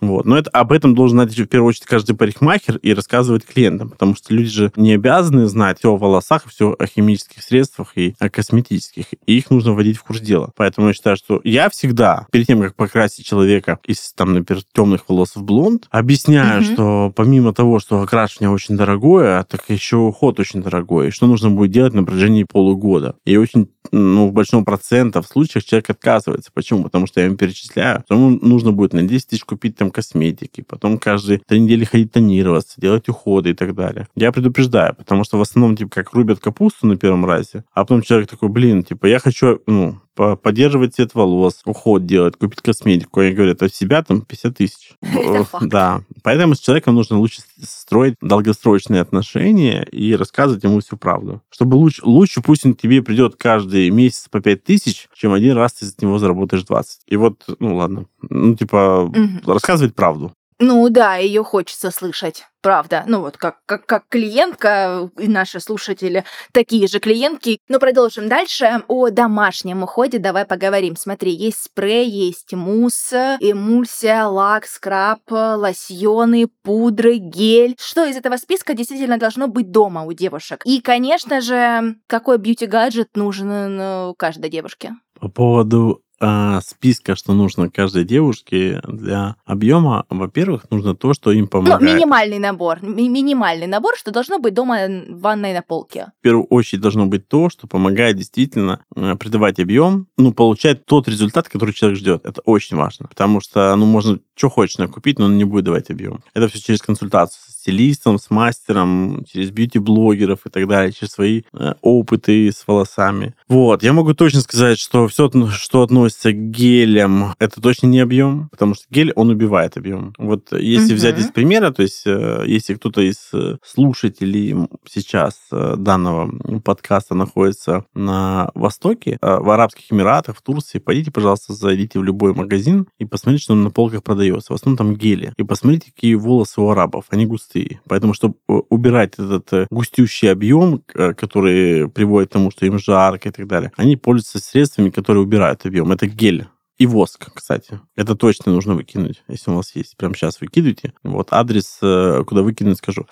[0.00, 0.26] Вот.
[0.26, 4.14] Но это, об этом должен знать в первую очередь каждый парикмахер и рассказывать клиентам, потому
[4.14, 8.28] что люди же не обязаны знать все о волосах, все о химических средствах и о
[8.28, 9.06] косметических.
[9.26, 10.50] И их нужно вводить в курс дела.
[10.56, 15.08] Поэтому я считаю, что я всегда, перед тем, как покрасить человека из, там, например, темных
[15.08, 16.72] волос в блонд, объясняю, Мгм.
[16.72, 21.70] что помимо того, что окрашивание очень дорогое, так еще уход очень дорогой, что нужно будет
[21.70, 23.14] делать на протяжении полугода.
[23.24, 26.50] И очень ну, в большом процентах случаях человек отказывается.
[26.52, 26.82] Почему?
[26.82, 30.62] Потому что я ему перечисляю, что ему нужно будет на 10 тысяч купить там косметики,
[30.62, 34.08] потом каждые три недели ходить тонироваться, делать уходы и так далее.
[34.14, 38.02] Я предупреждаю, потому что в основном, типа, как рубят капусту на первом разе, а потом
[38.02, 43.20] человек такой, блин, типа, я хочу, ну, поддерживать цвет волос, уход делать, купить косметику.
[43.20, 44.94] Я говорю, это в себя там 50 тысяч.
[45.50, 45.66] Факт.
[45.66, 46.02] Да.
[46.22, 51.42] Поэтому с человеком нужно лучше строить долгосрочные отношения и рассказывать ему всю правду.
[51.50, 55.56] Чтобы лучше, лучше пусть он к тебе придет каждый месяц по 5 тысяч, чем один
[55.56, 57.02] раз ты с него заработаешь 20.
[57.06, 59.12] И вот, ну ладно, ну типа
[59.46, 60.32] рассказывать правду.
[60.58, 63.04] Ну да, ее хочется слышать, правда.
[63.06, 67.60] Ну вот как, как, как клиентка, и наши слушатели такие же клиентки.
[67.68, 68.82] Но продолжим дальше.
[68.88, 70.96] О домашнем уходе давай поговорим.
[70.96, 77.76] Смотри, есть спрей, есть мусс, эмульсия, лак, скраб, лосьоны, пудры, гель.
[77.78, 80.62] Что из этого списка действительно должно быть дома у девушек?
[80.64, 84.94] И, конечно же, какой бьюти-гаджет нужен ну, каждой девушке?
[85.20, 91.42] По поводу а, списка, что нужно каждой девушке для объема, во-первых, нужно то, что им
[91.42, 91.82] Ну, помогает.
[91.82, 92.78] минимальный набор.
[92.82, 96.12] Ми- минимальный набор, что должно быть дома в ванной на полке.
[96.20, 101.08] В первую очередь должно быть то, что помогает действительно э, придавать объем, ну, получать тот
[101.08, 102.24] результат, который человек ждет.
[102.24, 105.90] Это очень важно, потому что, ну, можно что хочешь накупить, но он не будет давать
[105.90, 106.20] объем.
[106.34, 111.74] Это все через консультацию стилистом, с мастером, через бьюти-блогеров и так далее, через свои э,
[111.82, 113.34] опыты с волосами.
[113.48, 118.48] Вот, я могу точно сказать, что все, что относится к гелям, это точно не объем,
[118.50, 120.14] потому что гель, он убивает объем.
[120.16, 120.96] Вот если Мгм.
[120.96, 124.54] взять из примера, то есть э, если кто-то из э, слушателей
[124.88, 131.52] сейчас э, данного подкаста находится на Востоке, э, в Арабских Эмиратах, в Турции, пойдите, пожалуйста,
[131.52, 134.52] зайдите в любой магазин и посмотрите, что на полках продается.
[134.52, 135.32] В основном там гели.
[135.36, 137.06] И посмотрите, какие волосы у арабов.
[137.10, 137.55] Они густые.
[137.88, 142.78] Поэтому, чтобы э, убирать этот э, густющий объем, э, который приводит к тому, что им
[142.78, 145.92] жарко и так далее, они пользуются средствами, которые убирают объем.
[145.92, 146.46] Это гель.
[146.78, 147.80] И воск, кстати.
[147.96, 149.96] Это точно нужно выкинуть, если у вас есть.
[149.96, 150.92] Прямо сейчас выкидывайте.
[151.02, 153.06] Вот адрес, куда выкинуть, скажу.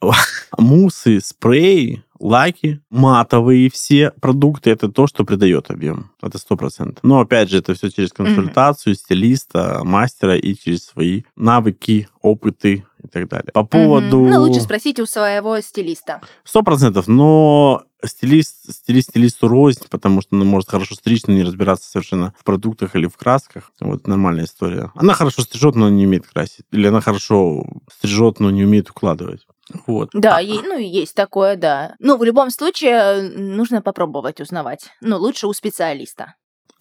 [0.58, 6.10] Мусы, спреи, лаки, матовые все продукты, это то, что придает объем.
[6.22, 6.98] Это сто процентов.
[7.02, 13.08] Но, опять же, это все через консультацию стилиста, мастера и через свои навыки, опыты и
[13.08, 13.50] так далее.
[13.52, 14.20] По поводу...
[14.20, 14.30] Мгм.
[14.30, 16.20] Ну, лучше спросите у своего стилиста.
[16.44, 21.42] Сто процентов, но стилист, стилист стилисту рознь, потому что он может хорошо стричь, но не
[21.42, 23.72] разбираться совершенно в продуктах или в красках.
[23.80, 24.90] Вот нормальная история.
[24.94, 26.66] Она хорошо стрижет, но не умеет красить.
[26.70, 29.46] Или она хорошо стрижет, но не умеет укладывать.
[29.86, 30.10] Вот.
[30.12, 31.94] Да, е- ну, есть такое, да.
[31.98, 34.90] Ну, в любом случае, э, нужно попробовать узнавать.
[35.00, 36.34] Ну, лучше у специалиста.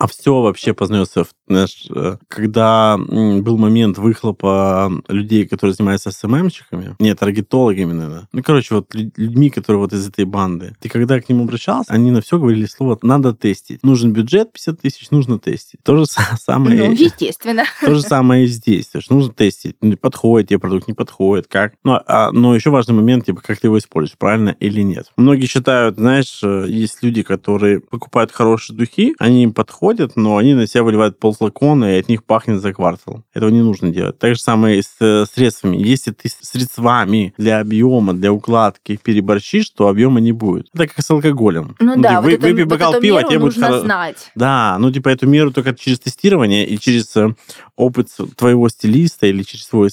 [0.03, 7.19] А все вообще познается, знаешь, э, когда был момент выхлопа людей, которые занимаются СММщиками, нет,
[7.19, 8.27] таргетологами, наверное.
[8.33, 10.75] Ну, короче, вот лю- людьми, которые вот из этой банды.
[10.81, 13.81] Ты когда к ним обращался, они на все говорили слово «надо тестить».
[13.81, 15.79] Нужен бюджет 50 тысяч, нужно тестить.
[15.83, 16.89] То же са- самое...
[16.89, 17.63] Ну, естественно.
[17.79, 18.87] То же самое и здесь.
[18.87, 21.75] То есть нужно тестить, подходит тебе продукт, не подходит, как.
[21.85, 25.13] Ну, а- но еще важный момент, типа, как ты его используешь, правильно или нет.
[25.15, 30.53] Многие считают, знаешь, э, есть люди, которые покупают хорошие духи, они им подходят, но они
[30.53, 33.23] на себя выливают полфлакона, и от них пахнет за квартал.
[33.33, 34.17] Этого не нужно делать.
[34.19, 35.77] Так же самое и с э, средствами.
[35.77, 40.67] Если ты средствами для объема, для укладки переборщишь, то объема не будет.
[40.73, 41.75] Это как с алкоголем.
[41.79, 44.31] Ну да, вы- вот, эту, выпей вот бокал пива, тебе будет нужно хоро- знать.
[44.35, 47.33] да, ну типа эту меру только через тестирование и через э,
[47.75, 49.89] опыт твоего стилиста или через свой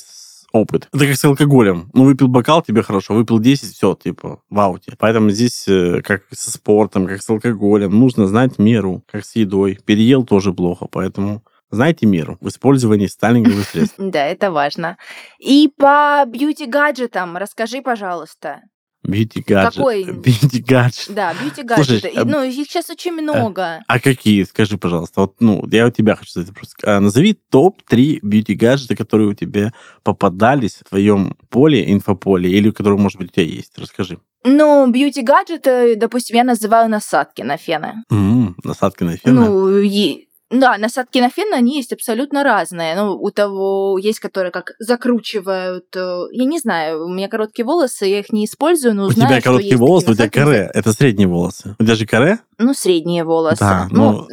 [0.53, 0.89] опыт.
[0.93, 1.91] Это как с алкоголем.
[1.93, 4.95] Ну, выпил бокал, тебе хорошо, выпил 10, все, типа, в ауте.
[4.99, 9.79] Поэтому здесь, э, как со спортом, как с алкоголем, нужно знать меру, как с едой.
[9.85, 13.97] Переел тоже плохо, поэтому знайте меру в использовании сталинговых средств.
[13.99, 14.97] Да, это важно.
[15.39, 18.63] И по бьюти-гаджетам расскажи, пожалуйста.
[19.03, 19.75] Бьюти гаджет.
[19.77, 20.05] Какой?
[20.05, 21.07] Бьюти гаджет.
[21.09, 22.01] Да, бьюти-гаджеты.
[22.01, 23.83] Слушай, И, а- Ну, их сейчас очень много.
[23.87, 24.45] А какие?
[24.45, 25.23] Скажи, пожалуйста.
[25.23, 26.75] Вот, ну, я у тебя хочу задать вопрос.
[26.85, 33.19] А, назови топ-3 бьюти-гаджета, которые у тебя попадались в твоем поле, инфополе, или которые, может
[33.19, 33.79] быть, у тебя есть.
[33.79, 34.19] Расскажи.
[34.45, 37.95] Ну, бьюти-гаджеты, допустим, я называю насадки на фены.
[38.11, 39.35] М, насадка на фен.
[39.35, 42.97] Ну, е- да, насадки на фен, они есть абсолютно разные.
[42.97, 45.87] Ну, у того есть, которые как закручивают...
[45.95, 49.29] э, Я не знаю, у меня короткие волосы, я их не использую, но у знаю,
[49.31, 50.71] тебя что короткие волосы, у тебя каре.
[50.75, 51.77] Это средние волосы.
[51.79, 52.41] У тебя же каре?
[52.59, 53.61] Ну, средние волосы.
[53.61, 54.27] Да, ну,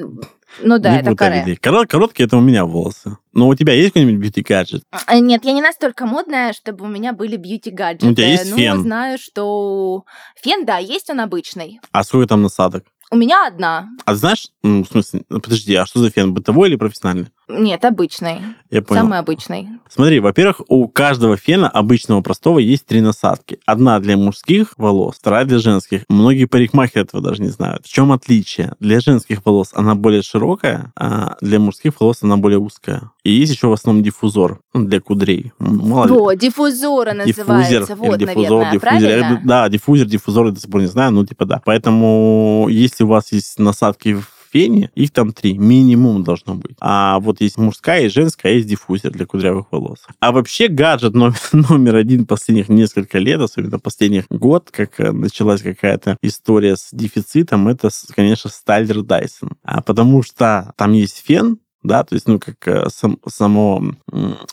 [0.63, 1.57] ну да, не это каре.
[1.61, 3.17] Коро- Короткие это у меня волосы.
[3.33, 4.81] Но у тебя есть какой-нибудь бьюти-гаджет?
[5.05, 8.05] А, Нет, я не настолько модная, чтобы у меня были бьюти-гаджеты.
[8.05, 8.81] Ну, у тебя есть ну, фен?
[8.81, 10.03] знаю, что...
[10.41, 11.79] Фен, да, есть он обычный.
[11.91, 12.85] А сколько там насадок?
[13.11, 13.89] У меня одна.
[14.05, 16.33] А знаешь, м, в смысле, ну, подожди, а что за фен?
[16.33, 17.27] Бытовой или профессиональный?
[17.47, 18.39] Нет, обычный.
[18.69, 19.01] Я понял.
[19.01, 19.69] Самый обычный.
[19.89, 23.59] Смотри, во-первых, у каждого фена обычного простого есть три насадки.
[23.65, 26.03] Одна для мужских волос, вторая для женских.
[26.09, 27.85] Многие парикмахеры этого даже не знают.
[27.85, 28.73] В чем отличие?
[28.81, 33.11] Для женских волос она более широкая, а для мужских волос она более узкая.
[33.23, 35.53] И есть еще в основном диффузор ну, для кудрей.
[35.59, 36.13] Мало ли.
[36.13, 37.93] Вот, диффузора называется.
[37.93, 38.79] или Вот, диффузор, наверное, диффузер.
[38.81, 39.41] Правильно?
[39.45, 41.61] Да, диффузер, диффузор, я до сих пор не знаю, ну типа да.
[41.63, 46.77] Поэтому если у вас есть насадки в фене, их там три, минимум должно быть.
[46.79, 49.99] А вот есть мужская и женская, а есть диффузер для кудрявых волос.
[50.19, 55.61] А вообще гаджет номер, номер один последних несколько лет, особенно последних год, как э, началась
[55.61, 59.51] какая-то история с дефицитом, это, конечно, Стайлер Дайсон.
[59.63, 63.81] А потому что там есть фен, да, то есть, ну, как э, сам, само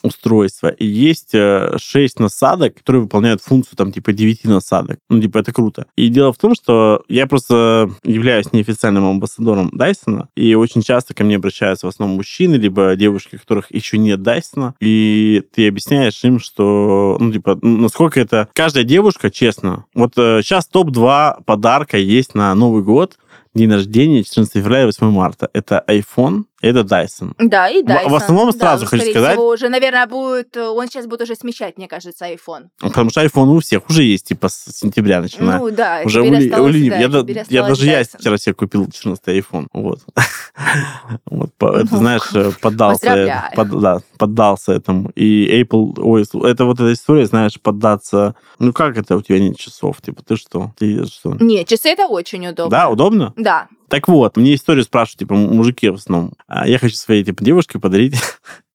[0.03, 0.69] устройство.
[0.69, 4.99] И есть э, 6 насадок, которые выполняют функцию, там, типа, 9 насадок.
[5.09, 5.87] Ну, типа, это круто.
[5.97, 11.25] И дело в том, что я просто являюсь неофициальным амбассадором Дайсона, и очень часто ко
[11.25, 16.39] мне обращаются в основном мужчины, либо девушки, которых еще нет Дайсона, и ты объясняешь им,
[16.39, 18.49] что, ну, типа, насколько это...
[18.55, 23.19] Каждая девушка, честно, вот э, сейчас топ-2 подарка есть на Новый год,
[23.55, 25.49] день рождения 14 февраля и 8 марта.
[25.53, 27.35] Это iPhone, это Dyson.
[27.39, 28.09] Да, и Dyson.
[28.09, 29.33] В, в основном сразу да, хочу сказать...
[29.33, 30.57] Всего уже, наверное, будет...
[30.57, 32.69] Он сейчас будет уже смещать, мне кажется, iPhone.
[32.81, 35.59] Потому что iPhone у всех уже есть, типа, с сентября начиная.
[35.59, 36.03] Ну, да.
[36.05, 39.27] Уже у, Ли, у Ли, да, я, я, я даже я вчера себе купил 14
[39.29, 39.67] iPhone.
[39.73, 40.01] Вот.
[41.27, 45.11] вот это, ну, знаешь, э, поддался, под, да, поддался этому.
[45.15, 45.95] И Apple...
[45.99, 48.35] Ой, это вот эта история, знаешь, поддаться...
[48.59, 50.01] Ну, как это у тебя нет часов?
[50.01, 50.73] Типа, ты что?
[50.79, 51.37] Ты что?
[51.41, 52.71] Нет, часы это очень удобно.
[52.71, 53.33] Да, удобно?
[53.37, 53.69] Да.
[53.89, 56.33] Так вот, мне историю спрашивают, типа, мужики в основном.
[56.47, 58.15] А я хочу своей, типа, девушке подарить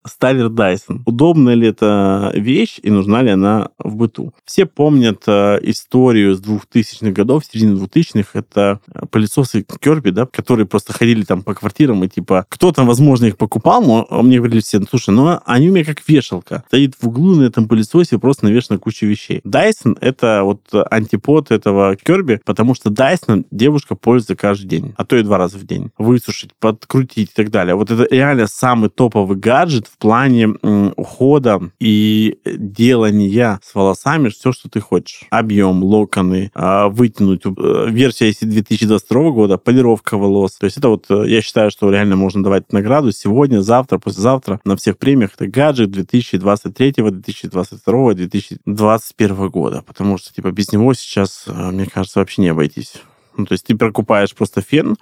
[0.06, 1.04] Стайлер Дайсон.
[1.06, 4.34] Удобная ли это вещь и нужна ли она в быту?
[4.45, 8.30] Все помнят э, историю с 2000-х годов, середины 2000-х.
[8.34, 13.26] Это э, пылесосы Керби, да, которые просто ходили там по квартирам и типа кто-то, возможно,
[13.26, 16.64] их покупал, но мне говорили все, слушай, ну они у меня как вешалка.
[16.68, 19.41] Стоит в углу на этом пылесосе просто навешана куча вещей.
[19.43, 25.18] Дайсон— это вот антипод этого Керби, потому что Дайсон девушка пользуется каждый день, а то
[25.18, 25.91] и два раза в день.
[25.97, 27.76] Высушить, подкрутить и так далее.
[27.76, 30.47] Вот это реально самый топовый гаджет в плане
[30.95, 35.23] ухода и делания с волосами все, что ты хочешь.
[35.29, 37.45] Объем, локоны, а, вытянуть.
[37.45, 40.53] Э, версия если 2022 года, полировка волос.
[40.53, 44.59] То есть это вот, э, я считаю, что реально можно давать награду сегодня, завтра, послезавтра
[44.63, 45.31] на всех премиях.
[45.35, 49.83] Это гаджет 2023, 2022, 2021 года.
[49.85, 52.93] Потому что, типа, без него сейчас, э, мне кажется, вообще не обойтись.
[53.39, 54.97] Ну, то есть ты прокупаешь просто фен,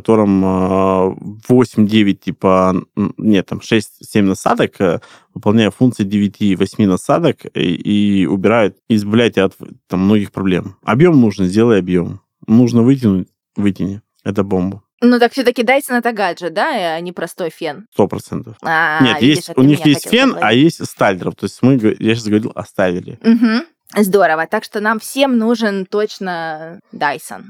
[0.00, 2.74] котором 8-9, а, типа,
[3.16, 5.00] нет, там 6-7 насадок, э,
[5.34, 9.54] выполняя функции 9-8 насадок и, и убирает, избавляет от
[9.88, 10.76] там, многих проблем.
[10.84, 12.20] Объем нужно, сделай объем.
[12.46, 14.02] Нужно вытянуть, вытяни.
[14.24, 14.82] Это бомба.
[15.02, 17.86] Ну так все-таки Dyson это гаджет, да, а не простой фен.
[17.92, 18.56] Сто процентов.
[18.62, 21.34] А, Нет, видишь, есть, у них есть фен, а есть стайлеров.
[21.36, 23.18] То есть мы, я сейчас говорил о стайлере.
[23.22, 24.02] Угу.
[24.02, 24.46] Здорово.
[24.46, 27.42] Так что нам всем нужен точно Dyson.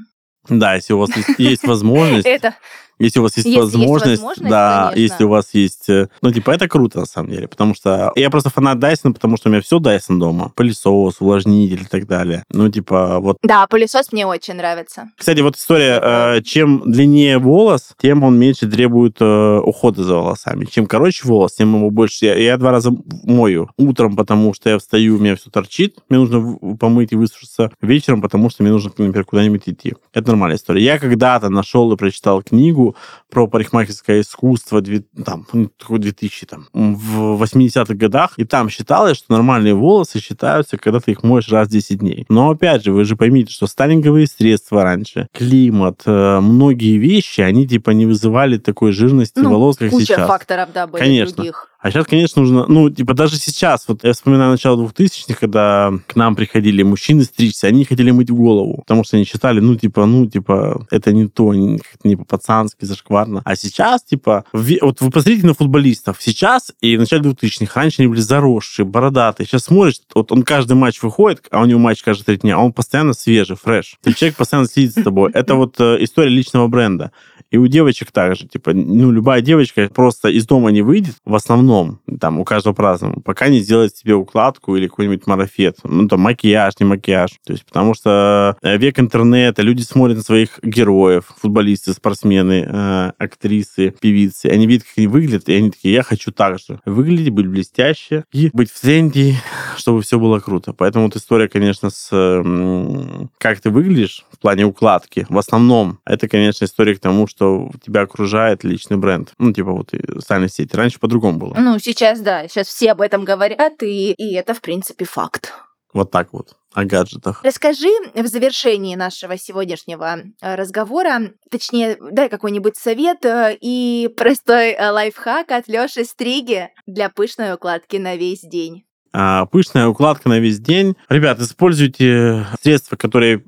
[0.49, 2.25] Да, если у вас есть возможность.
[2.25, 2.55] Это
[2.99, 4.99] если у вас есть, если возможность, есть возможность, да, конечно.
[5.01, 5.89] если у вас есть...
[5.89, 9.37] э, Ну, типа, это круто, на самом деле, потому что я просто фанат Dyson, потому
[9.37, 10.51] что у меня все Dyson дома.
[10.55, 12.43] Пылесос, увлажнитель и так далее.
[12.51, 13.37] Ну, типа, вот...
[13.43, 15.09] Да, пылесос мне очень нравится.
[15.17, 20.65] Кстати, вот история, э, чем длиннее волос, тем он меньше требует э, ухода за волосами.
[20.65, 22.25] Чем короче волос, тем ему больше...
[22.25, 22.91] Я, я два раза
[23.23, 23.69] мою.
[23.77, 27.71] Утром, потому что я встаю, у меня все торчит, мне нужно помыть и высушиться.
[27.81, 29.93] Вечером, потому что мне нужно, например, куда-нибудь идти.
[30.13, 30.83] Это нормальная история.
[30.83, 32.86] Я когда-то нашел и прочитал книгу
[33.29, 34.81] про парикмахерское искусство
[35.25, 40.77] там, ну, такой 2000, там, в 80-х годах, и там считалось, что нормальные волосы считаются,
[40.77, 42.25] когда ты их моешь раз в 10 дней.
[42.29, 47.67] Но, опять же, вы же поймите, что сталинговые средства раньше, климат, э, многие вещи, они,
[47.67, 50.27] типа, не вызывали такой жирности Ну, волос, как Куча сейчас.
[50.27, 51.35] факторов, да, были Конечно.
[51.35, 51.69] других.
[51.79, 56.15] А сейчас, конечно, нужно, ну, типа, даже сейчас, вот я вспоминаю начало 2000-х, когда к
[56.15, 60.25] нам приходили мужчины стричься, они хотели мыть голову, потому что они считали, ну, типа, ну,
[60.25, 63.41] типа, это не то, не, не по-пацански, зашкварно.
[63.45, 66.17] А сейчас, типа, ве- вот вы посмотрите на футболистов.
[66.19, 69.45] Сейчас и в начале 2000-х, раньше они были заросшие, бородатые.
[69.45, 72.59] Сейчас смотришь, вот он каждый матч выходит, а у него матч каждые три дня, а
[72.59, 73.97] он постоянно свежий, фреш.
[74.01, 75.31] То есть человек постоянно следит за тобой.
[75.33, 77.11] Это вот э, история личного бренда.
[77.51, 81.99] И у девочек также, типа, ну, любая девочка просто из дома не выйдет, в основном,
[82.19, 85.77] там, у каждого по-разному, пока не сделает себе укладку или какой-нибудь марафет.
[85.83, 87.31] Ну, там, макияж, не макияж.
[87.45, 93.11] То есть, потому что э, век интернета, люди смотрят на своих героев, футболисты, спортсмены, э,
[93.17, 97.29] актрисы, певицы, они видят, как они выглядят, и они такие, я хочу так же выглядеть,
[97.29, 99.35] быть блестяще и быть в тренде,
[99.77, 100.73] чтобы все было круто.
[100.73, 106.27] Поэтому вот история, конечно, с м, как ты выглядишь в плане укладки, в основном, это,
[106.27, 109.33] конечно, история к тому, что тебя окружает личный бренд.
[109.37, 110.75] Ну, типа вот и социальные сети.
[110.75, 111.55] Раньше по-другому было.
[111.57, 115.53] Ну, сейчас, да, сейчас все об этом говорят, и, и это, в принципе, факт.
[115.93, 116.55] Вот так вот.
[116.73, 117.43] О гаджетах.
[117.43, 124.89] Расскажи в завершении нашего сегодняшнего э, разговора, точнее, дай какой-нибудь совет э, и простой э,
[124.91, 128.86] лайфхак от Лёши Стриги для пышной укладки на весь день.
[129.13, 130.95] А, пышная укладка на весь день.
[131.09, 133.43] Ребят, используйте средства, которые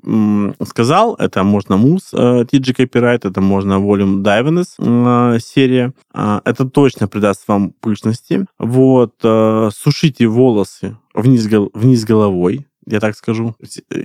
[0.66, 1.14] сказал.
[1.16, 5.92] Это можно мусс э, TG Copyright, это можно Volume Diviness э, серия.
[6.12, 8.46] А, это точно придаст вам пышности.
[8.58, 9.14] Вот.
[9.22, 13.54] Э, сушите волосы вниз, вниз головой я так скажу.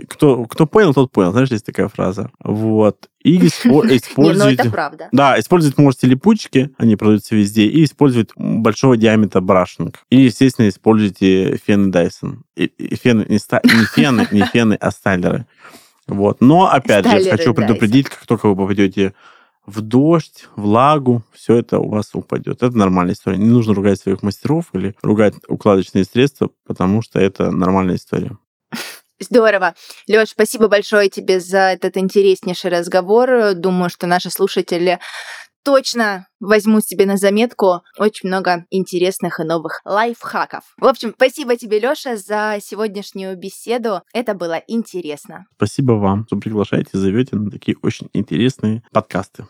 [0.09, 1.31] Кто, кто понял, тот понял.
[1.31, 2.29] Знаешь, есть такая фраза.
[2.39, 3.09] Вот.
[3.23, 4.57] И использовать...
[4.57, 5.09] Ну это правда.
[5.11, 9.99] Да, использовать можете липучки, они продаются везде, и использовать большого диаметра брашинг.
[10.09, 12.39] И, естественно, используйте фены Dyson.
[12.55, 13.61] Фены, не, ста...
[13.63, 15.45] не фены, не фены, а стайлеры.
[16.07, 16.41] Вот.
[16.41, 19.13] Но, опять же, хочу предупредить, как только вы попадете
[19.65, 22.61] в дождь, влагу, все это у вас упадет.
[22.61, 23.37] Это нормальная история.
[23.37, 28.37] Не нужно ругать своих мастеров или ругать укладочные средства, потому что это нормальная история.
[29.19, 29.75] Здорово.
[30.07, 33.53] Лёш, спасибо большое тебе за этот интереснейший разговор.
[33.53, 34.99] Думаю, что наши слушатели
[35.63, 40.63] точно возьму себе на заметку очень много интересных и новых лайфхаков.
[40.79, 44.01] В общем, спасибо тебе, Лёша, за сегодняшнюю беседу.
[44.13, 45.45] Это было интересно.
[45.55, 49.47] Спасибо вам, что приглашаете, зовете на такие очень интересные подкасты.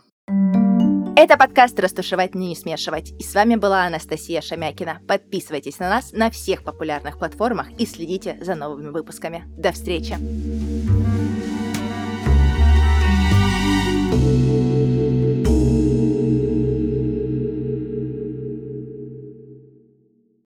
[1.25, 3.09] Это подкаст «Растушевать, не смешивать».
[3.19, 4.99] И с вами была Анастасия Шамякина.
[5.07, 9.43] Подписывайтесь на нас на всех популярных платформах и следите за новыми выпусками.
[9.57, 10.19] До встречи!